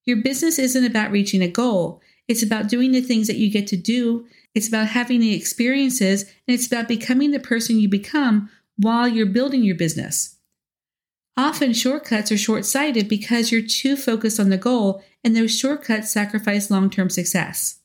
Your 0.05 0.19
business 0.19 0.61
isn't 0.61 0.85
about 0.85 1.11
reaching 1.11 1.43
a 1.43 1.49
goal, 1.49 2.01
it's 2.29 2.45
about 2.45 2.69
doing 2.69 2.93
the 2.93 3.01
things 3.01 3.27
that 3.27 3.39
you 3.39 3.51
get 3.51 3.67
to 3.67 3.77
do. 3.77 4.29
It's 4.55 4.69
about 4.69 4.87
having 4.87 5.19
the 5.19 5.35
experiences, 5.35 6.23
and 6.23 6.55
it's 6.55 6.69
about 6.69 6.87
becoming 6.87 7.33
the 7.33 7.41
person 7.41 7.81
you 7.81 7.89
become 7.89 8.49
while 8.77 9.09
you're 9.09 9.27
building 9.27 9.65
your 9.65 9.75
business. 9.75 10.36
Often, 11.37 11.75
shortcuts 11.75 12.33
are 12.33 12.39
short 12.39 12.65
sighted 12.65 13.09
because 13.09 13.53
you're 13.53 13.63
too 13.63 13.97
focused 13.97 14.41
on 14.41 14.49
the 14.49 14.57
goal, 14.57 15.03
and 15.23 15.37
those 15.37 15.57
shortcuts 15.57 16.11
sacrifice 16.11 16.71
long 16.71 16.89
term 16.89 17.11
success. 17.11 17.81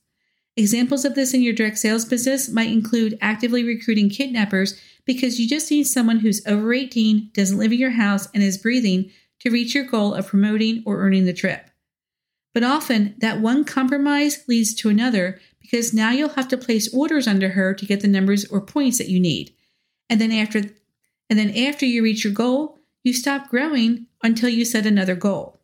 Examples 0.55 1.05
of 1.05 1.15
this 1.15 1.33
in 1.33 1.41
your 1.41 1.53
direct 1.53 1.77
sales 1.77 2.05
business 2.05 2.49
might 2.49 2.71
include 2.71 3.17
actively 3.21 3.63
recruiting 3.63 4.09
kitnappers 4.09 4.79
because 5.05 5.39
you 5.39 5.47
just 5.47 5.71
need 5.71 5.85
someone 5.85 6.19
who's 6.19 6.45
over 6.45 6.73
18, 6.73 7.31
doesn't 7.33 7.57
live 7.57 7.71
in 7.71 7.79
your 7.79 7.91
house, 7.91 8.27
and 8.33 8.43
is 8.43 8.57
breathing 8.57 9.11
to 9.39 9.49
reach 9.49 9.73
your 9.73 9.85
goal 9.85 10.13
of 10.13 10.27
promoting 10.27 10.83
or 10.85 11.01
earning 11.01 11.25
the 11.25 11.33
trip. 11.33 11.69
But 12.53 12.63
often 12.63 13.15
that 13.19 13.39
one 13.39 13.63
compromise 13.63 14.43
leads 14.47 14.73
to 14.75 14.89
another 14.89 15.39
because 15.61 15.93
now 15.93 16.11
you'll 16.11 16.29
have 16.29 16.49
to 16.49 16.57
place 16.57 16.93
orders 16.93 17.27
under 17.27 17.49
her 17.49 17.73
to 17.73 17.85
get 17.85 18.01
the 18.01 18.07
numbers 18.07 18.45
or 18.45 18.61
points 18.61 18.97
that 18.97 19.09
you 19.09 19.19
need. 19.19 19.53
And 20.09 20.19
then 20.19 20.31
after 20.31 20.63
and 21.29 21.39
then 21.39 21.55
after 21.55 21.85
you 21.85 22.03
reach 22.03 22.25
your 22.25 22.33
goal, 22.33 22.80
you 23.03 23.13
stop 23.13 23.49
growing 23.49 24.07
until 24.23 24.49
you 24.49 24.65
set 24.65 24.85
another 24.85 25.15
goal. 25.15 25.59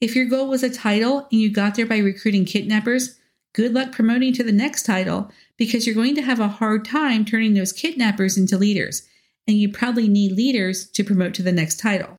If 0.00 0.14
your 0.14 0.26
goal 0.26 0.48
was 0.48 0.62
a 0.62 0.70
title 0.70 1.26
and 1.30 1.40
you 1.40 1.50
got 1.50 1.74
there 1.74 1.86
by 1.86 1.98
recruiting 1.98 2.44
kitnappers, 2.44 3.16
Good 3.56 3.72
luck 3.72 3.90
promoting 3.90 4.34
to 4.34 4.44
the 4.44 4.52
next 4.52 4.82
title 4.82 5.32
because 5.56 5.86
you're 5.86 5.94
going 5.94 6.14
to 6.16 6.20
have 6.20 6.40
a 6.40 6.46
hard 6.46 6.84
time 6.84 7.24
turning 7.24 7.54
those 7.54 7.72
kitnappers 7.72 8.36
into 8.36 8.58
leaders, 8.58 9.08
and 9.48 9.56
you 9.56 9.72
probably 9.72 10.08
need 10.08 10.32
leaders 10.32 10.86
to 10.90 11.02
promote 11.02 11.32
to 11.34 11.42
the 11.42 11.52
next 11.52 11.80
title. 11.80 12.18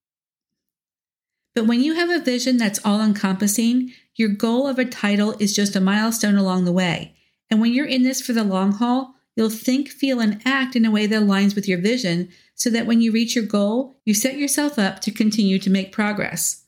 But 1.54 1.68
when 1.68 1.82
you 1.82 1.94
have 1.94 2.10
a 2.10 2.24
vision 2.24 2.58
that's 2.58 2.84
all 2.84 3.04
encompassing, 3.04 3.94
your 4.16 4.30
goal 4.30 4.66
of 4.66 4.80
a 4.80 4.86
title 4.86 5.36
is 5.40 5.56
just 5.56 5.76
a 5.76 5.80
milestone 5.80 6.38
along 6.38 6.66
the 6.66 6.72
way. 6.72 7.16
And 7.52 7.62
when 7.62 7.72
you're 7.72 7.86
in 7.86 8.02
this 8.02 8.20
for 8.20 8.34
the 8.34 8.44
long 8.44 8.72
haul, 8.72 9.14
you'll 9.36 9.52
think, 9.52 9.90
feel, 9.90 10.20
and 10.20 10.42
act 10.44 10.76
in 10.76 10.86
a 10.86 10.92
way 10.92 11.06
that 11.06 11.22
aligns 11.22 11.54
with 11.54 11.68
your 11.68 11.80
vision 11.80 12.30
so 12.58 12.72
that 12.72 12.88
when 12.88 13.00
you 13.00 13.12
reach 13.12 13.36
your 13.36 13.46
goal, 13.46 13.96
you 14.04 14.14
set 14.14 14.38
yourself 14.38 14.78
up 14.78 15.00
to 15.02 15.12
continue 15.12 15.60
to 15.60 15.70
make 15.70 15.92
progress. 15.92 16.66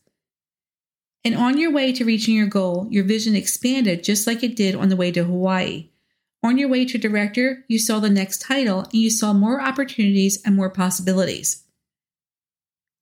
And 1.25 1.35
on 1.35 1.57
your 1.57 1.71
way 1.71 1.91
to 1.91 2.05
reaching 2.05 2.35
your 2.35 2.47
goal, 2.47 2.87
your 2.89 3.03
vision 3.03 3.35
expanded 3.35 4.03
just 4.03 4.25
like 4.25 4.43
it 4.43 4.55
did 4.55 4.75
on 4.75 4.87
the 4.87 4.95
way 4.95 5.11
to 5.11 5.25
Hawaii. 5.25 5.89
On 6.43 6.57
your 6.57 6.69
way 6.69 6.85
to 6.85 6.97
director, 6.97 7.65
you 7.67 7.77
saw 7.77 7.99
the 7.99 8.09
next 8.09 8.41
title 8.41 8.81
and 8.81 8.93
you 8.93 9.09
saw 9.09 9.33
more 9.33 9.61
opportunities 9.61 10.41
and 10.45 10.55
more 10.55 10.69
possibilities. 10.69 11.63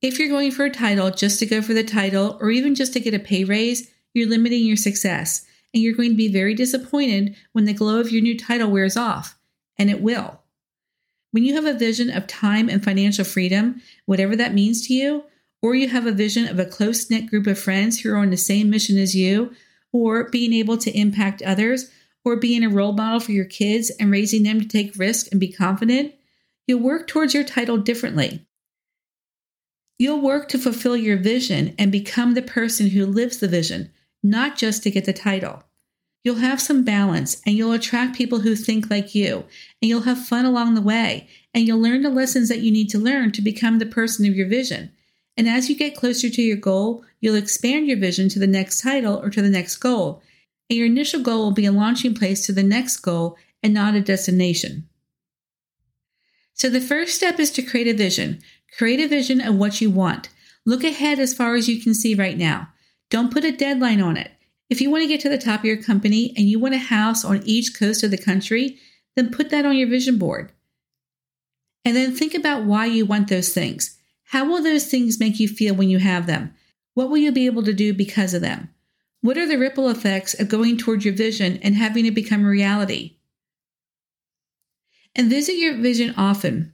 If 0.01 0.17
you're 0.17 0.29
going 0.29 0.51
for 0.51 0.65
a 0.65 0.72
title 0.72 1.12
just 1.12 1.39
to 1.39 1.46
go 1.46 1.62
for 1.62 1.74
the 1.74 1.84
title 1.84 2.38
or 2.39 2.50
even 2.50 2.74
just 2.74 2.94
to 2.94 3.00
get 3.00 3.13
a 3.13 3.20
pay 3.20 3.44
raise, 3.44 3.91
you're 4.13 4.29
limiting 4.29 4.65
your 4.65 4.77
success 4.77 5.46
and 5.74 5.84
you're 5.84 5.94
going 5.94 6.12
to 6.12 6.17
be 6.17 6.32
very 6.32 6.53
disappointed 6.53 7.36
when 7.51 7.65
the 7.65 7.74
glow 7.74 8.00
of 8.00 8.12
your 8.12 8.22
new 8.22 8.38
title 8.38 8.72
wears 8.72 8.96
off, 8.96 9.38
and 9.77 9.89
it 9.89 10.01
will. 10.01 10.41
When 11.31 11.43
you 11.43 11.55
have 11.55 11.65
a 11.65 11.77
vision 11.77 12.10
of 12.10 12.27
time 12.27 12.69
and 12.69 12.84
financial 12.84 13.25
freedom, 13.25 13.81
whatever 14.05 14.36
that 14.36 14.53
means 14.53 14.88
to 14.88 14.93
you, 14.93 15.24
or 15.62 15.75
you 15.75 15.89
have 15.89 16.05
a 16.05 16.12
vision 16.12 16.48
of 16.48 16.60
a 16.60 16.65
close 16.65 17.10
knit 17.10 17.27
group 17.27 17.48
of 17.48 17.60
friends 17.60 18.00
who 18.00 18.12
are 18.12 18.17
on 18.17 18.29
the 18.29 18.38
same 18.38 18.69
mission 18.69 18.98
as 18.98 19.15
you, 19.15 19.53
or 19.91 20.29
being 20.29 20.53
able 20.53 20.77
to 20.77 20.98
impact 20.98 21.41
others, 21.41 21.91
or 22.24 22.36
being 22.36 22.63
a 22.63 22.69
role 22.69 22.93
model 22.93 23.19
for 23.19 23.31
your 23.31 23.46
kids 23.46 23.89
and 24.00 24.12
raising 24.12 24.43
them 24.43 24.60
to 24.62 24.67
take 24.67 24.98
risks 24.98 25.29
and 25.29 25.39
be 25.39 25.51
confident, 25.51 26.13
you'll 26.67 26.79
work 26.79 27.07
towards 27.07 27.34
your 27.34 27.43
title 27.43 27.77
differently. 27.77 28.46
You'll 29.98 30.22
work 30.22 30.50
to 30.50 30.60
fulfill 30.60 30.96
your 30.96 31.17
vision 31.17 31.74
and 31.79 31.91
become 31.91 32.34
the 32.34 32.41
person 32.41 32.89
who 32.89 33.05
lives 33.05 33.38
the 33.38 33.48
vision, 33.48 33.91
not 34.22 34.57
just 34.57 34.84
to 34.84 34.91
get 34.91 35.05
the 35.05 35.13
title. 35.13 35.63
You'll 36.24 36.36
have 36.36 36.59
some 36.59 36.83
balance 36.83 37.41
and 37.45 37.55
you'll 37.55 37.71
attract 37.71 38.17
people 38.17 38.39
who 38.39 38.55
think 38.55 38.89
like 38.89 39.15
you, 39.15 39.45
and 39.81 39.89
you'll 39.89 40.01
have 40.01 40.25
fun 40.25 40.45
along 40.45 40.75
the 40.75 40.81
way, 40.81 41.29
and 41.53 41.65
you'll 41.65 41.81
learn 41.81 42.01
the 42.01 42.09
lessons 42.09 42.50
that 42.50 42.59
you 42.59 42.71
need 42.71 42.89
to 42.89 42.97
learn 43.00 43.31
to 43.31 43.41
become 43.41 43.79
the 43.79 43.86
person 43.86 44.25
of 44.25 44.36
your 44.36 44.47
vision. 44.47 44.91
And 45.38 45.47
as 45.47 45.69
you 45.69 45.75
get 45.75 45.95
closer 45.95 46.29
to 46.29 46.41
your 46.41 46.57
goal, 46.57 47.05
you'll 47.21 47.36
expand 47.36 47.88
your 47.88 47.97
vision 47.97 48.27
to 48.29 48.39
the 48.39 48.47
next 48.47 48.81
title 48.81 49.17
or 49.17 49.29
to 49.29 49.41
the 49.41 49.50
next 49.50 49.77
goal. 49.77 50.21
And 50.69 50.77
your 50.77 50.88
initial 50.88 51.21
goal 51.21 51.45
will 51.45 51.51
be 51.51 51.65
a 51.65 51.71
launching 51.71 52.13
place 52.13 52.45
to 52.45 52.51
the 52.51 52.63
next 52.63 52.97
goal 52.97 53.38
and 53.63 53.74
not 53.74 53.95
a 53.95 54.01
destination. 54.01 54.89
So 56.53 56.69
the 56.69 56.81
first 56.81 57.15
step 57.15 57.39
is 57.39 57.51
to 57.51 57.62
create 57.62 57.88
a 57.88 57.93
vision. 57.93 58.41
Create 58.77 59.00
a 59.00 59.07
vision 59.07 59.39
of 59.39 59.55
what 59.55 59.79
you 59.79 59.91
want. 59.91 60.29
Look 60.65 60.83
ahead 60.83 61.19
as 61.19 61.33
far 61.33 61.55
as 61.55 61.69
you 61.69 61.81
can 61.81 61.93
see 61.93 62.15
right 62.15 62.38
now. 62.38 62.69
Don't 63.09 63.31
put 63.31 63.45
a 63.45 63.51
deadline 63.51 64.01
on 64.01 64.17
it. 64.17 64.31
If 64.69 64.81
you 64.81 64.91
want 64.91 65.03
to 65.03 65.07
get 65.07 65.21
to 65.21 65.29
the 65.29 65.38
top 65.38 65.62
of 65.62 65.65
your 65.65 65.81
company 65.81 66.33
and 66.36 66.47
you 66.47 66.59
want 66.59 66.75
a 66.75 66.79
house 66.79 67.24
on 67.24 67.41
each 67.45 67.77
coast 67.77 68.03
of 68.03 68.12
the 68.12 68.17
country, 68.17 68.77
then 69.15 69.31
put 69.31 69.50
that 69.50 69.65
on 69.65 69.77
your 69.77 69.88
vision 69.88 70.17
board. 70.17 70.51
And 71.86 71.95
then 71.95 72.13
think 72.13 72.33
about 72.33 72.65
why 72.65 72.86
you 72.86 73.05
want 73.05 73.29
those 73.29 73.53
things. 73.53 73.97
How 74.25 74.45
will 74.45 74.62
those 74.62 74.88
things 74.88 75.19
make 75.19 75.39
you 75.39 75.47
feel 75.47 75.74
when 75.74 75.89
you 75.89 76.00
have 76.00 76.27
them? 76.27 76.53
What 76.95 77.09
will 77.09 77.17
you 77.17 77.31
be 77.31 77.45
able 77.45 77.63
to 77.63 77.74
do 77.74 77.93
because 77.93 78.33
of 78.33 78.41
them? 78.41 78.69
What 79.21 79.38
are 79.38 79.47
the 79.47 79.57
ripple 79.57 79.89
effects 79.89 80.33
of 80.39 80.50
going 80.50 80.77
towards 80.77 81.05
your 81.05 81.13
vision 81.13 81.59
and 81.63 81.75
having 81.75 82.05
it 82.05 82.13
become 82.13 82.43
a 82.45 82.50
reality? 82.50 83.17
And 85.15 85.29
visit 85.29 85.53
your 85.53 85.77
vision 85.77 86.13
often. 86.17 86.74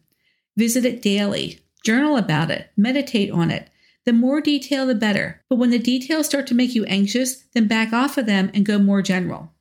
Visit 0.57 0.83
it 0.85 1.01
daily. 1.01 1.59
Journal 1.83 2.17
about 2.17 2.49
it. 2.51 2.71
Meditate 2.75 3.31
on 3.31 3.51
it. 3.51 3.69
The 4.05 4.13
more 4.13 4.41
detail, 4.41 4.85
the 4.85 4.95
better. 4.95 5.41
But 5.49 5.57
when 5.57 5.69
the 5.69 5.79
details 5.79 6.25
start 6.25 6.47
to 6.47 6.55
make 6.55 6.75
you 6.75 6.83
anxious, 6.85 7.43
then 7.53 7.67
back 7.67 7.93
off 7.93 8.17
of 8.17 8.25
them 8.25 8.51
and 8.53 8.65
go 8.65 8.77
more 8.79 9.01
general. 9.01 9.53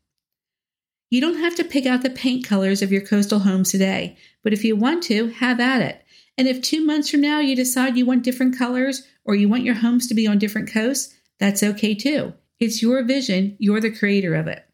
You 1.10 1.20
don't 1.20 1.38
have 1.38 1.54
to 1.56 1.64
pick 1.64 1.86
out 1.86 2.02
the 2.02 2.10
paint 2.10 2.46
colors 2.46 2.82
of 2.82 2.90
your 2.90 3.02
coastal 3.02 3.40
homes 3.40 3.70
today, 3.70 4.16
but 4.42 4.52
if 4.52 4.64
you 4.64 4.74
want 4.74 5.02
to, 5.04 5.28
have 5.28 5.60
at 5.60 5.82
it. 5.82 6.02
And 6.38 6.48
if 6.48 6.62
two 6.62 6.84
months 6.84 7.10
from 7.10 7.20
now 7.20 7.38
you 7.38 7.54
decide 7.54 7.96
you 7.96 8.06
want 8.06 8.24
different 8.24 8.58
colors 8.58 9.06
or 9.24 9.34
you 9.34 9.48
want 9.48 9.64
your 9.64 9.74
homes 9.74 10.06
to 10.06 10.14
be 10.14 10.26
on 10.26 10.38
different 10.38 10.72
coasts, 10.72 11.14
that's 11.38 11.62
okay 11.62 11.94
too. 11.94 12.32
It's 12.58 12.80
your 12.80 13.02
vision, 13.04 13.56
you're 13.58 13.80
the 13.80 13.90
creator 13.90 14.34
of 14.34 14.46
it. 14.46 14.64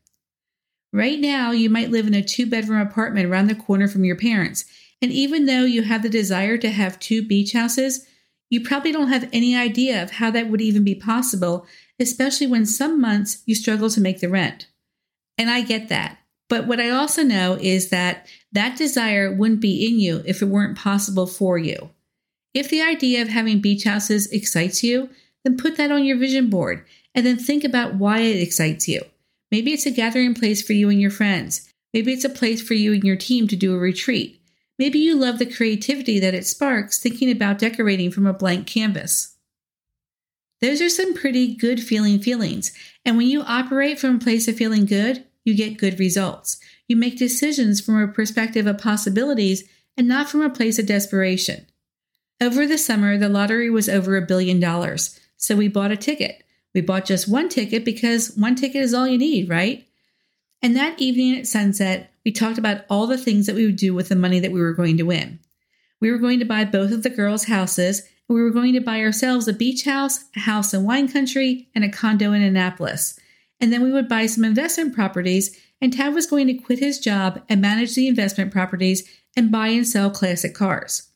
Right 0.93 1.19
now, 1.19 1.51
you 1.51 1.69
might 1.69 1.91
live 1.91 2.07
in 2.07 2.15
a 2.15 2.23
two 2.23 2.47
bedroom 2.47 2.81
apartment 2.81 3.27
around 3.27 3.49
the 3.49 3.55
corner 3.55 3.89
from 3.89 4.05
your 4.05 4.17
parents. 4.17 4.65
And 5.03 5.13
even 5.13 5.47
though 5.47 5.65
you 5.65 5.83
have 5.83 6.03
the 6.03 6.09
desire 6.09 6.57
to 6.59 6.71
have 6.71 6.99
two 6.99 7.27
beach 7.27 7.53
houses, 7.53 8.07
you 8.51 8.63
probably 8.63 8.93
don't 8.93 9.09
have 9.09 9.29
any 9.33 9.57
idea 9.57 10.03
of 10.03 10.13
how 10.13 10.31
that 10.31 10.49
would 10.49 10.61
even 10.61 10.85
be 10.85 10.95
possible, 10.95 11.67
especially 12.01 12.47
when 12.47 12.65
some 12.65 13.01
months 13.01 13.43
you 13.47 13.55
struggle 13.55 13.91
to 13.91 14.01
make 14.01 14.21
the 14.21 14.29
rent. 14.29 14.69
And 15.37 15.51
I 15.51 15.61
get 15.61 15.89
that. 15.89 16.19
But 16.49 16.67
what 16.67 16.81
I 16.81 16.91
also 16.91 17.23
know 17.23 17.59
is 17.61 17.91
that 17.91 18.27
that 18.53 18.79
desire 18.79 19.33
wouldn't 19.33 19.61
be 19.61 19.87
in 19.87 20.01
you 20.01 20.23
if 20.25 20.41
it 20.41 20.47
weren't 20.47 20.79
possible 20.79 21.27
for 21.27 21.59
you. 21.59 21.91
If 22.55 22.71
the 22.71 22.81
idea 22.81 23.21
of 23.21 23.29
having 23.29 23.61
beach 23.61 23.85
houses 23.85 24.27
excites 24.33 24.83
you, 24.83 25.11
then 25.45 25.59
put 25.59 25.77
that 25.77 25.93
on 25.93 26.05
your 26.05 26.17
vision 26.17 26.49
board 26.49 26.85
and 27.15 27.27
then 27.27 27.37
think 27.37 27.65
about 27.65 27.95
why 27.95 28.21
it 28.21 28.43
excites 28.43 28.89
you. 28.89 29.03
Maybe 29.51 29.73
it's 29.73 29.87
a 29.87 29.91
gathering 29.91 30.35
place 30.35 30.63
for 30.63 30.73
you 30.73 30.89
and 30.89 31.01
your 31.01 31.11
friends. 31.11 31.73
Maybe 31.93 32.13
it's 32.13 32.25
a 32.25 32.31
place 32.31 32.61
for 32.61 32.75
you 32.75 32.93
and 32.93 33.05
your 33.05 33.17
team 33.17 33.49
to 33.49 33.57
do 33.57 33.75
a 33.75 33.79
retreat. 33.79 34.38
Maybe 34.79 34.99
you 34.99 35.17
love 35.17 35.39
the 35.39 35.47
creativity 35.47 36.21
that 36.21 36.35
it 36.35 36.47
sparks 36.47 36.99
thinking 36.99 37.31
about 37.31 37.59
decorating 37.59 38.11
from 38.11 38.27
a 38.27 38.33
blank 38.33 38.67
canvas. 38.67 39.37
Those 40.61 40.81
are 40.81 40.89
some 40.89 41.15
pretty 41.15 41.55
good 41.55 41.83
feeling 41.83 42.19
feelings. 42.21 42.73
And 43.05 43.17
when 43.17 43.27
you 43.27 43.43
operate 43.43 43.99
from 43.99 44.17
a 44.17 44.21
place 44.21 44.49
of 44.49 44.57
feeling 44.57 44.87
good, 44.87 45.25
you 45.45 45.55
get 45.55 45.79
good 45.79 45.99
results. 45.99 46.61
You 46.87 46.97
make 46.97 47.19
decisions 47.19 47.81
from 47.81 48.01
a 48.01 48.09
perspective 48.09 48.67
of 48.67 48.79
possibilities 48.79 49.65
and 49.97 50.07
not 50.07 50.29
from 50.29 50.43
a 50.43 50.51
place 50.51 50.79
of 50.79 50.87
desperation. 50.87 51.67
Over 52.41 52.67
the 52.67 52.79
summer, 52.79 53.19
the 53.19 53.29
lottery 53.29 53.71
was 53.71 53.89
over 53.89 54.17
a 54.17 54.23
billion 54.23 54.61
dollars, 54.61 55.19
so 55.37 55.57
we 55.57 55.69
bought 55.69 55.91
a 55.91 55.97
ticket. 55.97 56.45
We 56.75 56.81
bought 56.83 57.05
just 57.05 57.29
one 57.29 57.49
ticket 57.49 57.85
because 57.85 58.37
one 58.37 58.55
ticket 58.55 58.83
is 58.83 58.95
all 58.95 59.09
you 59.09 59.19
need, 59.19 59.49
right? 59.49 59.87
And 60.63 60.77
that 60.77 61.01
evening 61.01 61.37
at 61.37 61.47
sunset, 61.47 62.13
we 62.29 62.33
talked 62.33 62.59
about 62.59 62.85
all 62.91 63.07
the 63.07 63.17
things 63.17 63.47
that 63.47 63.57
we 63.57 63.65
would 63.65 63.77
do 63.77 63.95
with 63.95 64.11
the 64.11 64.15
money 64.15 64.39
that 64.39 64.53
we 64.53 64.61
were 64.61 64.75
going 64.75 64.99
to 64.99 65.05
win. 65.05 65.41
We 65.99 66.11
were 66.11 66.19
going 66.19 66.39
to 66.41 66.45
buy 66.45 66.67
both 66.67 66.93
of 66.93 67.03
the 67.03 67.09
girls' 67.11 67.45
houses, 67.45 68.01
and 68.01 68.37
we 68.37 68.43
were 68.43 68.51
going 68.51 68.75
to 68.75 68.81
buy 68.81 69.01
ourselves 69.01 69.49
a 69.49 69.55
beach 69.55 69.85
house, 69.85 70.27
a 70.37 70.41
house 70.41 70.75
in 70.75 70.85
wine 70.85 71.09
country, 71.09 71.71
and 71.75 71.85
a 71.85 71.89
condo 71.89 72.33
in 72.33 72.43
Annapolis 72.43 73.19
and 73.61 73.73
then 73.73 73.83
we 73.83 73.93
would 73.93 74.09
buy 74.09 74.27
some 74.27 74.45
investment 74.45 74.95
properties, 74.95 75.57
and 75.81 75.93
Tad 75.93 76.15
was 76.15 76.27
going 76.27 76.47
to 76.47 76.55
quit 76.55 76.79
his 76.79 76.99
job 76.99 77.43
and 77.49 77.61
manage 77.61 77.95
the 77.95 78.09
investment 78.09 78.53
properties 78.53 79.09
and 79.37 79.53
buy 79.53 79.69
and 79.69 79.87
sell 79.87 80.11
classic 80.11 80.55
cars. 80.55 81.11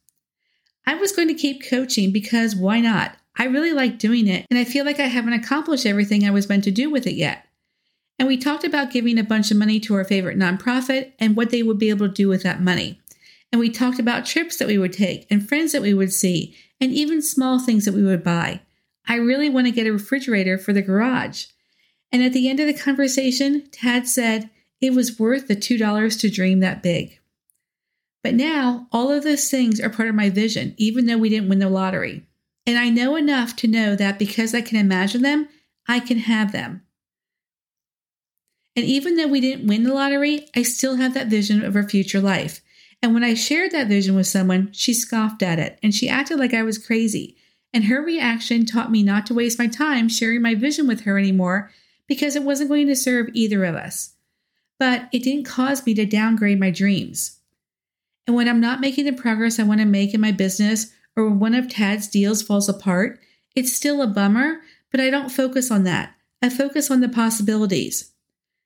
I 0.86 0.94
was 0.94 1.12
going 1.12 1.28
to 1.28 1.34
keep 1.34 1.68
coaching 1.68 2.12
because 2.12 2.56
why 2.56 2.80
not? 2.80 3.16
I 3.36 3.44
really 3.44 3.72
like 3.72 3.98
doing 3.98 4.26
it, 4.26 4.46
and 4.50 4.58
I 4.58 4.64
feel 4.64 4.84
like 4.84 5.00
I 5.00 5.06
haven't 5.06 5.32
accomplished 5.32 5.86
everything 5.86 6.24
I 6.24 6.30
was 6.30 6.48
meant 6.48 6.64
to 6.64 6.70
do 6.70 6.90
with 6.90 7.06
it 7.06 7.14
yet. 7.14 7.46
And 8.18 8.28
we 8.28 8.36
talked 8.36 8.64
about 8.64 8.92
giving 8.92 9.18
a 9.18 9.24
bunch 9.24 9.50
of 9.50 9.56
money 9.56 9.80
to 9.80 9.94
our 9.94 10.04
favorite 10.04 10.38
nonprofit 10.38 11.12
and 11.18 11.36
what 11.36 11.50
they 11.50 11.62
would 11.62 11.78
be 11.78 11.90
able 11.90 12.08
to 12.08 12.14
do 12.14 12.28
with 12.28 12.42
that 12.42 12.62
money. 12.62 13.00
And 13.50 13.60
we 13.60 13.68
talked 13.68 13.98
about 13.98 14.24
trips 14.24 14.56
that 14.56 14.68
we 14.68 14.78
would 14.78 14.92
take 14.92 15.26
and 15.30 15.46
friends 15.46 15.72
that 15.72 15.82
we 15.82 15.92
would 15.92 16.12
see 16.12 16.56
and 16.80 16.92
even 16.92 17.20
small 17.20 17.58
things 17.58 17.84
that 17.84 17.94
we 17.94 18.02
would 18.02 18.24
buy. 18.24 18.62
I 19.06 19.16
really 19.16 19.48
want 19.48 19.66
to 19.66 19.72
get 19.72 19.86
a 19.86 19.92
refrigerator 19.92 20.56
for 20.56 20.72
the 20.72 20.82
garage. 20.82 21.46
And 22.10 22.22
at 22.22 22.32
the 22.32 22.48
end 22.48 22.60
of 22.60 22.66
the 22.66 22.74
conversation, 22.74 23.68
Tad 23.70 24.06
said 24.06 24.50
it 24.80 24.94
was 24.94 25.18
worth 25.18 25.48
the 25.48 25.56
$2 25.56 26.20
to 26.20 26.30
dream 26.30 26.60
that 26.60 26.82
big. 26.82 27.18
But 28.22 28.34
now, 28.34 28.86
all 28.92 29.10
of 29.10 29.24
those 29.24 29.50
things 29.50 29.80
are 29.80 29.90
part 29.90 30.08
of 30.08 30.14
my 30.14 30.30
vision, 30.30 30.74
even 30.76 31.06
though 31.06 31.18
we 31.18 31.28
didn't 31.28 31.48
win 31.48 31.58
the 31.58 31.68
lottery. 31.68 32.26
And 32.66 32.78
I 32.78 32.88
know 32.88 33.16
enough 33.16 33.56
to 33.56 33.66
know 33.66 33.96
that 33.96 34.18
because 34.18 34.54
I 34.54 34.60
can 34.60 34.78
imagine 34.78 35.22
them, 35.22 35.48
I 35.88 35.98
can 35.98 36.18
have 36.18 36.52
them. 36.52 36.82
And 38.74 38.84
even 38.84 39.16
though 39.16 39.28
we 39.28 39.40
didn't 39.40 39.66
win 39.66 39.82
the 39.84 39.92
lottery, 39.92 40.48
I 40.56 40.62
still 40.62 40.96
have 40.96 41.14
that 41.14 41.28
vision 41.28 41.64
of 41.64 41.76
our 41.76 41.88
future 41.88 42.20
life. 42.20 42.60
And 43.02 43.12
when 43.12 43.24
I 43.24 43.34
shared 43.34 43.72
that 43.72 43.88
vision 43.88 44.14
with 44.14 44.26
someone, 44.26 44.70
she 44.72 44.94
scoffed 44.94 45.42
at 45.42 45.58
it 45.58 45.78
and 45.82 45.94
she 45.94 46.08
acted 46.08 46.38
like 46.38 46.54
I 46.54 46.62
was 46.62 46.78
crazy. 46.78 47.36
And 47.74 47.84
her 47.84 48.02
reaction 48.02 48.64
taught 48.64 48.90
me 48.90 49.02
not 49.02 49.26
to 49.26 49.34
waste 49.34 49.58
my 49.58 49.66
time 49.66 50.08
sharing 50.08 50.40
my 50.40 50.54
vision 50.54 50.86
with 50.86 51.02
her 51.02 51.18
anymore 51.18 51.70
because 52.06 52.36
it 52.36 52.44
wasn't 52.44 52.70
going 52.70 52.86
to 52.86 52.96
serve 52.96 53.28
either 53.32 53.64
of 53.64 53.74
us. 53.74 54.14
But 54.78 55.08
it 55.12 55.22
didn't 55.22 55.44
cause 55.44 55.84
me 55.84 55.94
to 55.94 56.06
downgrade 56.06 56.60
my 56.60 56.70
dreams. 56.70 57.38
And 58.26 58.36
when 58.36 58.48
I'm 58.48 58.60
not 58.60 58.80
making 58.80 59.04
the 59.04 59.12
progress 59.12 59.58
I 59.58 59.64
want 59.64 59.80
to 59.80 59.86
make 59.86 60.14
in 60.14 60.20
my 60.20 60.32
business, 60.32 60.92
or 61.16 61.24
when 61.24 61.38
one 61.38 61.54
of 61.54 61.68
Tad's 61.68 62.06
deals 62.08 62.42
falls 62.42 62.68
apart, 62.68 63.18
it's 63.56 63.72
still 63.72 64.00
a 64.00 64.06
bummer, 64.06 64.60
but 64.90 65.00
I 65.00 65.10
don't 65.10 65.30
focus 65.30 65.70
on 65.70 65.84
that. 65.84 66.14
I 66.40 66.48
focus 66.48 66.90
on 66.90 67.00
the 67.00 67.08
possibilities. 67.08 68.11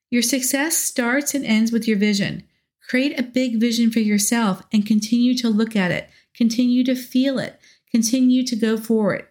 Your 0.09 0.21
success 0.21 0.77
starts 0.77 1.33
and 1.33 1.45
ends 1.45 1.71
with 1.71 1.87
your 1.87 1.97
vision. 1.97 2.43
Create 2.87 3.19
a 3.19 3.23
big 3.23 3.59
vision 3.59 3.91
for 3.91 3.99
yourself 3.99 4.63
and 4.71 4.85
continue 4.85 5.35
to 5.35 5.49
look 5.49 5.75
at 5.75 5.91
it, 5.91 6.09
continue 6.33 6.83
to 6.85 6.95
feel 6.95 7.37
it, 7.39 7.59
continue 7.91 8.45
to 8.45 8.55
go 8.55 8.77
for 8.77 9.13
it. 9.13 9.27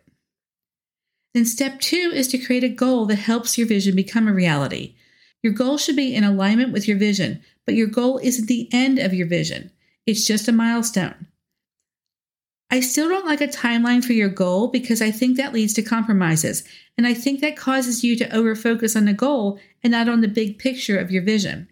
Then, 1.32 1.44
step 1.44 1.80
two 1.80 2.10
is 2.14 2.28
to 2.28 2.38
create 2.38 2.64
a 2.64 2.68
goal 2.68 3.06
that 3.06 3.16
helps 3.16 3.56
your 3.56 3.66
vision 3.66 3.94
become 3.94 4.28
a 4.28 4.32
reality. 4.32 4.96
Your 5.42 5.52
goal 5.52 5.78
should 5.78 5.96
be 5.96 6.14
in 6.14 6.24
alignment 6.24 6.72
with 6.72 6.88
your 6.88 6.98
vision, 6.98 7.42
but 7.64 7.74
your 7.74 7.86
goal 7.86 8.18
isn't 8.22 8.46
the 8.46 8.68
end 8.72 8.98
of 8.98 9.14
your 9.14 9.26
vision, 9.26 9.70
it's 10.06 10.26
just 10.26 10.48
a 10.48 10.52
milestone. 10.52 11.26
I 12.70 12.80
still 12.80 13.08
don't 13.08 13.26
like 13.26 13.40
a 13.40 13.48
timeline 13.48 14.04
for 14.04 14.12
your 14.12 14.28
goal 14.28 14.68
because 14.68 15.00
I 15.00 15.10
think 15.10 15.36
that 15.36 15.52
leads 15.52 15.72
to 15.74 15.82
compromises, 15.82 16.64
and 16.98 17.06
I 17.06 17.14
think 17.14 17.40
that 17.40 17.56
causes 17.56 18.02
you 18.02 18.16
to 18.16 18.28
overfocus 18.28 18.96
on 18.96 19.04
the 19.04 19.12
goal 19.12 19.60
and 19.84 19.92
not 19.92 20.08
on 20.08 20.20
the 20.20 20.28
big 20.28 20.58
picture 20.58 20.98
of 20.98 21.10
your 21.10 21.22
vision. 21.22 21.68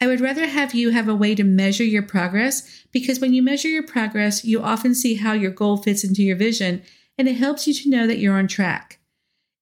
I 0.00 0.06
would 0.06 0.20
rather 0.20 0.46
have 0.46 0.72
you 0.72 0.90
have 0.90 1.08
a 1.08 1.14
way 1.14 1.34
to 1.34 1.44
measure 1.44 1.84
your 1.84 2.02
progress 2.02 2.84
because 2.90 3.20
when 3.20 3.34
you 3.34 3.42
measure 3.42 3.68
your 3.68 3.82
progress, 3.82 4.44
you 4.44 4.62
often 4.62 4.94
see 4.94 5.16
how 5.16 5.32
your 5.32 5.50
goal 5.50 5.76
fits 5.76 6.04
into 6.04 6.22
your 6.22 6.36
vision 6.36 6.82
and 7.18 7.28
it 7.28 7.36
helps 7.36 7.66
you 7.66 7.74
to 7.74 7.90
know 7.90 8.06
that 8.06 8.18
you're 8.18 8.38
on 8.38 8.48
track. 8.48 8.98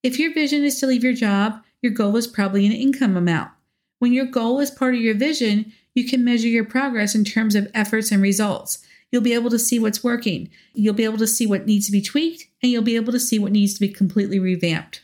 If 0.01 0.17
your 0.17 0.33
vision 0.33 0.63
is 0.63 0.79
to 0.79 0.87
leave 0.87 1.03
your 1.03 1.13
job, 1.13 1.61
your 1.81 1.91
goal 1.91 2.15
is 2.15 2.25
probably 2.25 2.65
an 2.65 2.71
income 2.71 3.17
amount. 3.17 3.51
When 3.99 4.13
your 4.13 4.27
goal 4.27 4.61
is 4.61 4.71
part 4.71 4.95
of 4.95 5.01
your 5.01 5.15
vision, 5.15 5.73
you 5.93 6.07
can 6.07 6.23
measure 6.23 6.47
your 6.47 6.63
progress 6.63 7.15
in 7.15 7.25
terms 7.25 7.55
of 7.55 7.69
efforts 7.73 8.09
and 8.09 8.21
results. 8.21 8.85
You'll 9.11 9.21
be 9.21 9.33
able 9.33 9.49
to 9.49 9.59
see 9.59 9.79
what's 9.79 10.03
working. 10.03 10.49
You'll 10.73 10.93
be 10.93 11.05
able 11.05 11.17
to 11.17 11.27
see 11.27 11.47
what 11.47 11.65
needs 11.65 11.87
to 11.87 11.91
be 11.91 12.01
tweaked, 12.01 12.45
and 12.61 12.71
you'll 12.71 12.83
be 12.83 12.95
able 12.95 13.11
to 13.11 13.19
see 13.19 13.39
what 13.39 13.51
needs 13.51 13.73
to 13.73 13.79
be 13.79 13.89
completely 13.89 14.39
revamped. 14.39 15.03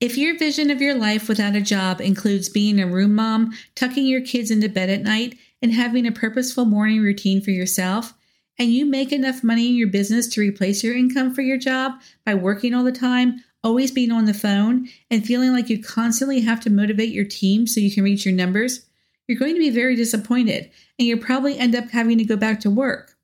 If 0.00 0.18
your 0.18 0.36
vision 0.36 0.70
of 0.70 0.82
your 0.82 0.94
life 0.94 1.28
without 1.28 1.56
a 1.56 1.60
job 1.60 2.00
includes 2.00 2.48
being 2.48 2.78
a 2.78 2.86
room 2.86 3.14
mom, 3.14 3.54
tucking 3.74 4.06
your 4.06 4.20
kids 4.20 4.50
into 4.50 4.68
bed 4.68 4.90
at 4.90 5.02
night, 5.02 5.38
and 5.62 5.72
having 5.72 6.06
a 6.06 6.12
purposeful 6.12 6.66
morning 6.66 7.00
routine 7.00 7.40
for 7.40 7.52
yourself, 7.52 8.12
and 8.58 8.70
you 8.70 8.84
make 8.84 9.12
enough 9.12 9.42
money 9.42 9.68
in 9.68 9.74
your 9.74 9.88
business 9.88 10.28
to 10.28 10.40
replace 10.40 10.84
your 10.84 10.94
income 10.94 11.34
for 11.34 11.42
your 11.42 11.56
job 11.56 11.92
by 12.26 12.34
working 12.34 12.74
all 12.74 12.84
the 12.84 12.92
time, 12.92 13.42
always 13.62 13.90
being 13.90 14.12
on 14.12 14.26
the 14.26 14.34
phone, 14.34 14.86
and 15.10 15.24
feeling 15.24 15.52
like 15.52 15.70
you 15.70 15.82
constantly 15.82 16.40
have 16.40 16.60
to 16.60 16.70
motivate 16.70 17.08
your 17.08 17.24
team 17.24 17.66
so 17.66 17.80
you 17.80 17.90
can 17.90 18.04
reach 18.04 18.26
your 18.26 18.34
numbers, 18.34 18.84
you're 19.26 19.38
going 19.38 19.54
to 19.54 19.60
be 19.60 19.70
very 19.70 19.96
disappointed 19.96 20.70
and 20.98 21.08
you'll 21.08 21.18
probably 21.18 21.58
end 21.58 21.74
up 21.74 21.90
having 21.90 22.18
to 22.18 22.24
go 22.24 22.36
back 22.36 22.60
to 22.60 22.70
work. 22.70 23.16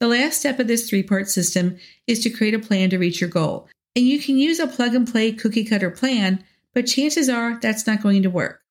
The 0.00 0.08
last 0.08 0.40
step 0.40 0.58
of 0.58 0.68
this 0.68 0.88
three 0.88 1.02
part 1.02 1.28
system 1.28 1.78
is 2.06 2.20
to 2.20 2.30
create 2.30 2.54
a 2.54 2.58
plan 2.58 2.90
to 2.90 2.98
reach 2.98 3.20
your 3.20 3.30
goal. 3.30 3.68
And 3.94 4.04
you 4.04 4.20
can 4.20 4.36
use 4.36 4.58
a 4.58 4.66
plug 4.66 4.94
and 4.94 5.10
play 5.10 5.32
cookie 5.32 5.64
cutter 5.64 5.90
plan, 5.90 6.44
but 6.74 6.86
chances 6.86 7.28
are 7.28 7.58
that's 7.60 7.86
not 7.86 8.02
going 8.02 8.22
to 8.22 8.30
work. 8.30 8.62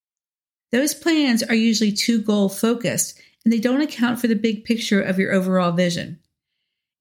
Those 0.71 0.93
plans 0.93 1.41
are 1.41 1.55
usually 1.55 1.91
too 1.91 2.21
goal 2.21 2.49
focused 2.49 3.19
and 3.43 3.53
they 3.53 3.59
don't 3.59 3.81
account 3.81 4.19
for 4.19 4.27
the 4.27 4.35
big 4.35 4.65
picture 4.65 5.01
of 5.01 5.17
your 5.17 5.33
overall 5.33 5.71
vision. 5.71 6.19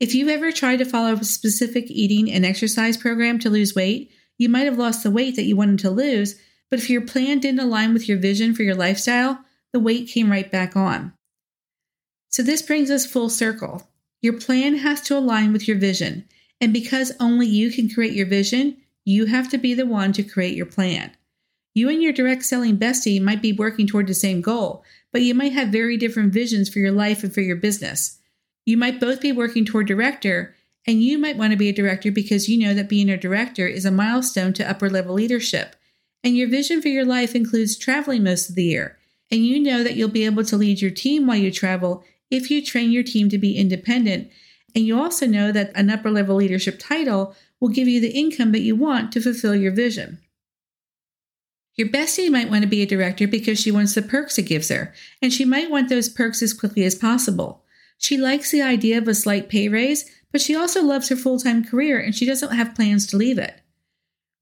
If 0.00 0.14
you've 0.14 0.28
ever 0.28 0.52
tried 0.52 0.78
to 0.78 0.85
follow 0.85 1.12
a 1.12 1.25
specific 1.25 1.90
eating 1.90 2.30
and 2.30 2.44
exercise 2.44 2.97
program 2.97 3.38
to 3.40 3.50
lose 3.50 3.75
weight, 3.75 4.11
you 4.37 4.49
might 4.49 4.66
have 4.66 4.78
lost 4.78 5.02
the 5.02 5.11
weight 5.11 5.37
that 5.37 5.44
you 5.44 5.56
wanted 5.56 5.78
to 5.80 5.90
lose, 5.90 6.38
but 6.71 6.78
if 6.78 6.90
your 6.90 7.02
plan 7.02 7.38
didn't 7.38 7.61
align 7.61 7.92
with 7.94 8.09
your 8.09 8.18
vision 8.18 8.54
for 8.54 8.62
your 8.62 8.75
lifestyle, 8.75 9.44
the 9.75 9.81
weight 9.81 10.07
came 10.07 10.31
right 10.31 10.52
back 10.52 10.76
on. 10.76 11.12
So 12.28 12.45
this 12.45 12.62
brings 12.62 12.93
us 12.93 13.04
full 13.04 13.28
circle. 13.28 13.90
Your 14.23 14.35
plan 14.35 14.76
has 14.76 15.00
to 15.02 15.19
align 15.19 15.52
with 15.52 15.66
your 15.66 15.76
vision. 15.76 16.26
And 16.61 16.73
because 16.73 17.11
only 17.19 17.49
you 17.49 17.73
can 17.73 17.90
create 17.90 18.12
your 18.12 18.26
vision, 18.26 18.76
you 19.04 19.26
have 19.26 19.50
to 19.50 19.59
be 19.59 19.75
the 19.75 19.85
one 19.85 20.12
to 20.12 20.23
create 20.23 20.54
your 20.54 20.64
plan. 20.64 21.11
You 21.75 21.88
and 21.88 22.00
your 22.00 22.12
direct 22.12 22.45
selling 22.45 22.78
bestie 22.78 23.21
might 23.21 23.43
be 23.43 23.52
working 23.52 23.88
toward 23.88 24.07
the 24.07 24.14
same 24.14 24.40
goal, 24.40 24.85
but 25.12 25.23
you 25.23 25.35
might 25.35 25.52
have 25.54 25.70
very 25.70 25.96
different 25.96 26.33
visions 26.33 26.68
for 26.68 26.79
your 26.79 26.92
life 26.92 27.25
and 27.25 27.35
for 27.35 27.40
your 27.40 27.57
business. 27.57 28.20
You 28.64 28.77
might 28.77 29.01
both 29.01 29.20
be 29.20 29.33
working 29.33 29.64
toward 29.64 29.88
director, 29.88 30.55
and 30.87 31.03
you 31.03 31.18
might 31.18 31.37
want 31.37 31.51
to 31.51 31.59
be 31.59 31.68
a 31.68 31.75
director 31.75 32.12
because 32.12 32.48
you 32.48 32.64
know 32.64 32.75
that 32.75 32.88
being 32.88 33.11
a 33.11 33.16
director 33.16 33.66
is 33.66 33.85
a 33.85 33.90
milestone 33.90 34.53
to 34.53 34.70
upper 34.70 34.88
level 34.88 35.14
leadership. 35.14 35.75
And 36.22 36.37
your 36.37 36.48
vision 36.48 36.81
for 36.81 36.88
your 36.88 37.05
life 37.05 37.35
includes 37.35 37.77
traveling 37.77 38.22
most 38.22 38.48
of 38.48 38.55
the 38.55 38.64
year. 38.64 38.98
And 39.30 39.44
you 39.44 39.58
know 39.58 39.82
that 39.82 39.96
you'll 39.96 40.08
be 40.08 40.24
able 40.24 40.44
to 40.44 40.56
lead 40.56 40.80
your 40.80 40.90
team 40.90 41.26
while 41.26 41.37
you 41.37 41.50
travel 41.50 42.04
if 42.30 42.50
you 42.50 42.64
train 42.64 42.90
your 42.90 43.02
team 43.02 43.28
to 43.30 43.38
be 43.38 43.56
independent. 43.56 44.30
And 44.74 44.84
you 44.84 44.98
also 45.00 45.26
know 45.26 45.52
that 45.52 45.72
an 45.74 45.90
upper 45.90 46.10
level 46.10 46.37
leadership 46.37 46.78
title 46.78 47.34
will 47.60 47.68
give 47.68 47.88
you 47.88 48.00
the 48.00 48.10
income 48.10 48.52
that 48.52 48.60
you 48.60 48.76
want 48.76 49.12
to 49.12 49.20
fulfill 49.20 49.54
your 49.54 49.72
vision. 49.72 50.18
Your 51.76 51.88
bestie 51.88 52.30
might 52.30 52.50
want 52.50 52.62
to 52.62 52.68
be 52.68 52.82
a 52.82 52.87
director 52.87 53.26
because 53.26 53.58
she 53.58 53.72
wants 53.72 53.94
the 53.94 54.02
perks 54.02 54.38
it 54.38 54.42
gives 54.42 54.68
her, 54.68 54.94
and 55.20 55.32
she 55.32 55.44
might 55.44 55.70
want 55.70 55.88
those 55.88 56.08
perks 56.08 56.40
as 56.40 56.52
quickly 56.52 56.84
as 56.84 56.94
possible. 56.94 57.64
She 57.98 58.16
likes 58.16 58.50
the 58.50 58.62
idea 58.62 58.98
of 58.98 59.08
a 59.08 59.14
slight 59.14 59.48
pay 59.48 59.68
raise, 59.68 60.08
but 60.30 60.40
she 60.40 60.54
also 60.54 60.82
loves 60.82 61.08
her 61.08 61.16
full 61.16 61.38
time 61.38 61.64
career 61.64 61.98
and 61.98 62.14
she 62.14 62.26
doesn't 62.26 62.54
have 62.54 62.74
plans 62.74 63.06
to 63.08 63.16
leave 63.16 63.38
it. 63.38 63.60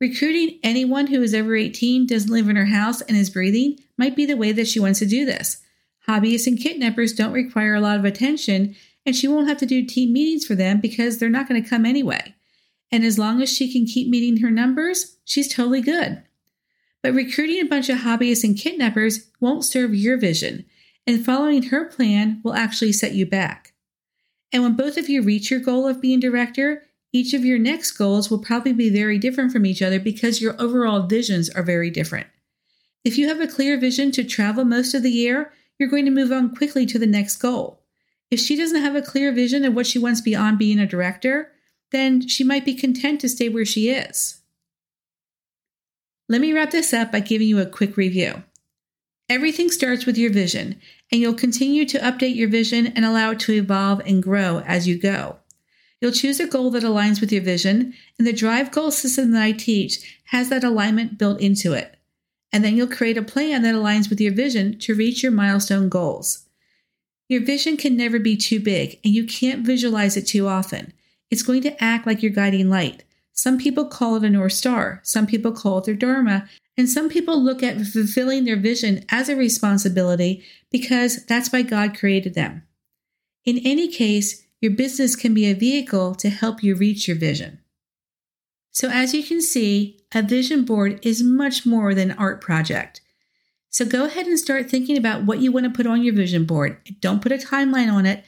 Recruiting 0.00 0.58
anyone 0.62 1.06
who 1.06 1.22
is 1.22 1.34
over 1.34 1.54
18, 1.54 2.06
doesn't 2.06 2.32
live 2.32 2.48
in 2.48 2.56
her 2.56 2.66
house, 2.66 3.02
and 3.02 3.16
is 3.16 3.30
breathing 3.30 3.78
might 4.02 4.16
be 4.16 4.26
the 4.26 4.36
way 4.36 4.50
that 4.50 4.66
she 4.66 4.80
wants 4.80 4.98
to 4.98 5.06
do 5.06 5.24
this. 5.24 5.62
Hobbyists 6.08 6.48
and 6.48 6.58
kitnappers 6.58 7.16
don't 7.16 7.32
require 7.32 7.76
a 7.76 7.80
lot 7.80 8.00
of 8.00 8.04
attention, 8.04 8.74
and 9.06 9.14
she 9.14 9.28
won't 9.28 9.46
have 9.46 9.58
to 9.58 9.66
do 9.66 9.86
team 9.86 10.12
meetings 10.12 10.44
for 10.44 10.56
them 10.56 10.80
because 10.80 11.18
they're 11.18 11.30
not 11.30 11.48
going 11.48 11.62
to 11.62 11.70
come 11.70 11.86
anyway. 11.86 12.34
And 12.90 13.04
as 13.04 13.16
long 13.16 13.40
as 13.40 13.48
she 13.48 13.72
can 13.72 13.86
keep 13.86 14.08
meeting 14.08 14.42
her 14.42 14.50
numbers, 14.50 15.18
she's 15.24 15.54
totally 15.54 15.80
good. 15.80 16.20
But 17.00 17.14
recruiting 17.14 17.60
a 17.60 17.68
bunch 17.68 17.88
of 17.88 17.98
hobbyists 17.98 18.42
and 18.42 18.56
kitnappers 18.56 19.28
won't 19.38 19.64
serve 19.64 19.94
your 19.94 20.16
vision, 20.16 20.64
and 21.06 21.24
following 21.24 21.62
her 21.62 21.84
plan 21.84 22.40
will 22.42 22.54
actually 22.54 22.92
set 22.92 23.12
you 23.12 23.24
back. 23.24 23.72
And 24.50 24.64
when 24.64 24.74
both 24.74 24.96
of 24.96 25.08
you 25.08 25.22
reach 25.22 25.48
your 25.48 25.60
goal 25.60 25.86
of 25.86 26.00
being 26.00 26.18
director, 26.18 26.82
each 27.12 27.34
of 27.34 27.44
your 27.44 27.58
next 27.60 27.92
goals 27.92 28.32
will 28.32 28.40
probably 28.40 28.72
be 28.72 28.90
very 28.90 29.20
different 29.20 29.52
from 29.52 29.64
each 29.64 29.80
other 29.80 30.00
because 30.00 30.42
your 30.42 30.60
overall 30.60 31.06
visions 31.06 31.48
are 31.50 31.62
very 31.62 31.88
different. 31.88 32.26
If 33.04 33.18
you 33.18 33.26
have 33.26 33.40
a 33.40 33.48
clear 33.48 33.78
vision 33.78 34.12
to 34.12 34.22
travel 34.22 34.64
most 34.64 34.94
of 34.94 35.02
the 35.02 35.10
year, 35.10 35.52
you're 35.78 35.88
going 35.88 36.04
to 36.04 36.10
move 36.10 36.30
on 36.30 36.54
quickly 36.54 36.86
to 36.86 36.98
the 36.98 37.06
next 37.06 37.36
goal. 37.36 37.80
If 38.30 38.38
she 38.38 38.56
doesn't 38.56 38.80
have 38.80 38.94
a 38.94 39.02
clear 39.02 39.32
vision 39.32 39.64
of 39.64 39.74
what 39.74 39.86
she 39.86 39.98
wants 39.98 40.20
beyond 40.20 40.58
being 40.58 40.78
a 40.78 40.86
director, 40.86 41.50
then 41.90 42.26
she 42.26 42.44
might 42.44 42.64
be 42.64 42.74
content 42.74 43.20
to 43.20 43.28
stay 43.28 43.48
where 43.48 43.64
she 43.64 43.90
is. 43.90 44.40
Let 46.28 46.40
me 46.40 46.52
wrap 46.52 46.70
this 46.70 46.94
up 46.94 47.10
by 47.10 47.20
giving 47.20 47.48
you 47.48 47.58
a 47.58 47.66
quick 47.66 47.96
review. 47.96 48.44
Everything 49.28 49.70
starts 49.70 50.06
with 50.06 50.16
your 50.16 50.32
vision, 50.32 50.80
and 51.10 51.20
you'll 51.20 51.34
continue 51.34 51.84
to 51.86 51.98
update 51.98 52.36
your 52.36 52.48
vision 52.48 52.86
and 52.86 53.04
allow 53.04 53.32
it 53.32 53.40
to 53.40 53.52
evolve 53.52 54.00
and 54.06 54.22
grow 54.22 54.60
as 54.60 54.86
you 54.86 54.96
go. 54.98 55.38
You'll 56.00 56.12
choose 56.12 56.38
a 56.40 56.46
goal 56.46 56.70
that 56.70 56.84
aligns 56.84 57.20
with 57.20 57.32
your 57.32 57.42
vision, 57.42 57.94
and 58.18 58.26
the 58.26 58.32
Drive 58.32 58.70
Goal 58.70 58.90
system 58.90 59.32
that 59.32 59.42
I 59.42 59.52
teach 59.52 60.20
has 60.26 60.48
that 60.48 60.64
alignment 60.64 61.18
built 61.18 61.40
into 61.40 61.72
it 61.72 61.96
and 62.52 62.64
then 62.64 62.76
you'll 62.76 62.86
create 62.86 63.16
a 63.16 63.22
plan 63.22 63.62
that 63.62 63.74
aligns 63.74 64.10
with 64.10 64.20
your 64.20 64.32
vision 64.32 64.78
to 64.80 64.94
reach 64.94 65.22
your 65.22 65.32
milestone 65.32 65.88
goals. 65.88 66.46
Your 67.28 67.42
vision 67.42 67.76
can 67.76 67.96
never 67.96 68.18
be 68.18 68.36
too 68.36 68.60
big, 68.60 69.00
and 69.02 69.14
you 69.14 69.24
can't 69.24 69.64
visualize 69.64 70.16
it 70.16 70.26
too 70.26 70.46
often. 70.46 70.92
It's 71.30 71.42
going 71.42 71.62
to 71.62 71.82
act 71.82 72.06
like 72.06 72.22
your 72.22 72.32
guiding 72.32 72.68
light. 72.68 73.04
Some 73.32 73.56
people 73.56 73.86
call 73.86 74.16
it 74.16 74.24
a 74.24 74.30
North 74.30 74.52
Star, 74.52 75.00
some 75.02 75.26
people 75.26 75.52
call 75.52 75.78
it 75.78 75.84
their 75.84 75.94
Dharma, 75.94 76.46
and 76.76 76.88
some 76.88 77.08
people 77.08 77.42
look 77.42 77.62
at 77.62 77.80
fulfilling 77.86 78.44
their 78.44 78.58
vision 78.58 79.04
as 79.08 79.30
a 79.30 79.36
responsibility 79.36 80.44
because 80.70 81.24
that's 81.24 81.50
why 81.50 81.62
God 81.62 81.98
created 81.98 82.34
them. 82.34 82.64
In 83.44 83.58
any 83.64 83.88
case, 83.88 84.44
your 84.60 84.72
business 84.72 85.16
can 85.16 85.32
be 85.32 85.46
a 85.46 85.54
vehicle 85.54 86.14
to 86.16 86.28
help 86.28 86.62
you 86.62 86.74
reach 86.74 87.08
your 87.08 87.16
vision. 87.16 87.58
So, 88.72 88.88
as 88.88 89.12
you 89.12 89.22
can 89.22 89.40
see, 89.40 90.00
a 90.14 90.22
vision 90.22 90.64
board 90.64 90.98
is 91.06 91.22
much 91.22 91.66
more 91.66 91.94
than 91.94 92.10
an 92.10 92.18
art 92.18 92.40
project. 92.40 93.02
So, 93.68 93.84
go 93.84 94.06
ahead 94.06 94.26
and 94.26 94.38
start 94.38 94.70
thinking 94.70 94.96
about 94.96 95.24
what 95.24 95.40
you 95.40 95.52
want 95.52 95.64
to 95.64 95.70
put 95.70 95.86
on 95.86 96.02
your 96.02 96.14
vision 96.14 96.46
board. 96.46 96.78
Don't 97.00 97.22
put 97.22 97.32
a 97.32 97.36
timeline 97.36 97.92
on 97.92 98.06
it. 98.06 98.24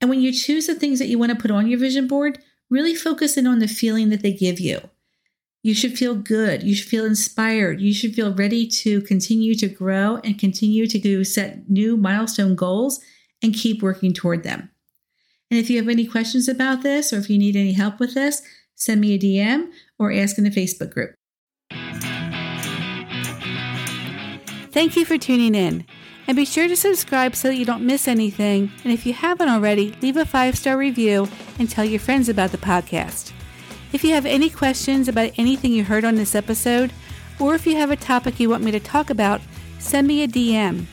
And 0.00 0.08
when 0.10 0.20
you 0.20 0.32
choose 0.32 0.66
the 0.66 0.74
things 0.74 0.98
that 0.98 1.08
you 1.08 1.18
want 1.18 1.30
to 1.30 1.38
put 1.38 1.50
on 1.50 1.68
your 1.68 1.78
vision 1.78 2.08
board, 2.08 2.38
really 2.70 2.94
focus 2.94 3.36
in 3.36 3.46
on 3.46 3.58
the 3.58 3.68
feeling 3.68 4.08
that 4.08 4.22
they 4.22 4.32
give 4.32 4.58
you. 4.58 4.80
You 5.62 5.74
should 5.74 5.96
feel 5.96 6.16
good. 6.16 6.62
You 6.62 6.74
should 6.74 6.88
feel 6.88 7.04
inspired. 7.04 7.80
You 7.80 7.94
should 7.94 8.14
feel 8.14 8.34
ready 8.34 8.66
to 8.66 9.00
continue 9.02 9.54
to 9.56 9.68
grow 9.68 10.16
and 10.24 10.38
continue 10.38 10.88
to 10.88 11.24
set 11.24 11.68
new 11.70 11.96
milestone 11.96 12.56
goals 12.56 13.00
and 13.42 13.54
keep 13.54 13.82
working 13.82 14.12
toward 14.12 14.42
them. 14.42 14.70
And 15.50 15.60
if 15.60 15.68
you 15.70 15.76
have 15.76 15.88
any 15.88 16.06
questions 16.06 16.48
about 16.48 16.82
this 16.82 17.12
or 17.12 17.18
if 17.18 17.28
you 17.28 17.38
need 17.38 17.54
any 17.54 17.72
help 17.72 18.00
with 18.00 18.14
this, 18.14 18.42
send 18.82 19.00
me 19.00 19.14
a 19.14 19.18
DM 19.18 19.70
or 19.98 20.12
ask 20.12 20.38
in 20.38 20.44
the 20.44 20.50
Facebook 20.50 20.90
group. 20.90 21.14
Thank 24.72 24.96
you 24.96 25.04
for 25.04 25.18
tuning 25.18 25.54
in. 25.54 25.84
And 26.26 26.36
be 26.36 26.44
sure 26.44 26.68
to 26.68 26.76
subscribe 26.76 27.34
so 27.34 27.48
that 27.48 27.56
you 27.56 27.64
don't 27.64 27.84
miss 27.84 28.06
anything. 28.06 28.70
And 28.84 28.92
if 28.92 29.04
you 29.04 29.12
haven't 29.12 29.48
already, 29.48 29.94
leave 30.00 30.16
a 30.16 30.24
five 30.24 30.56
star 30.56 30.76
review 30.76 31.28
and 31.58 31.68
tell 31.68 31.84
your 31.84 32.00
friends 32.00 32.28
about 32.28 32.52
the 32.52 32.58
podcast. 32.58 33.32
If 33.92 34.02
you 34.04 34.14
have 34.14 34.24
any 34.24 34.48
questions 34.48 35.08
about 35.08 35.32
anything 35.36 35.72
you 35.72 35.84
heard 35.84 36.04
on 36.04 36.14
this 36.14 36.34
episode, 36.34 36.92
or 37.38 37.54
if 37.54 37.66
you 37.66 37.76
have 37.76 37.90
a 37.90 37.96
topic 37.96 38.40
you 38.40 38.48
want 38.48 38.62
me 38.62 38.70
to 38.70 38.80
talk 38.80 39.10
about, 39.10 39.40
send 39.78 40.06
me 40.06 40.22
a 40.22 40.28
DM. 40.28 40.86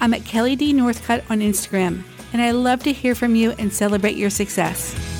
I'm 0.00 0.14
at 0.14 0.24
Kelly 0.24 0.56
D. 0.56 0.72
Northcutt 0.72 1.28
on 1.30 1.40
Instagram, 1.40 2.04
and 2.32 2.40
I 2.40 2.52
love 2.52 2.82
to 2.84 2.92
hear 2.92 3.14
from 3.14 3.34
you 3.34 3.52
and 3.58 3.72
celebrate 3.72 4.16
your 4.16 4.30
success. 4.30 5.15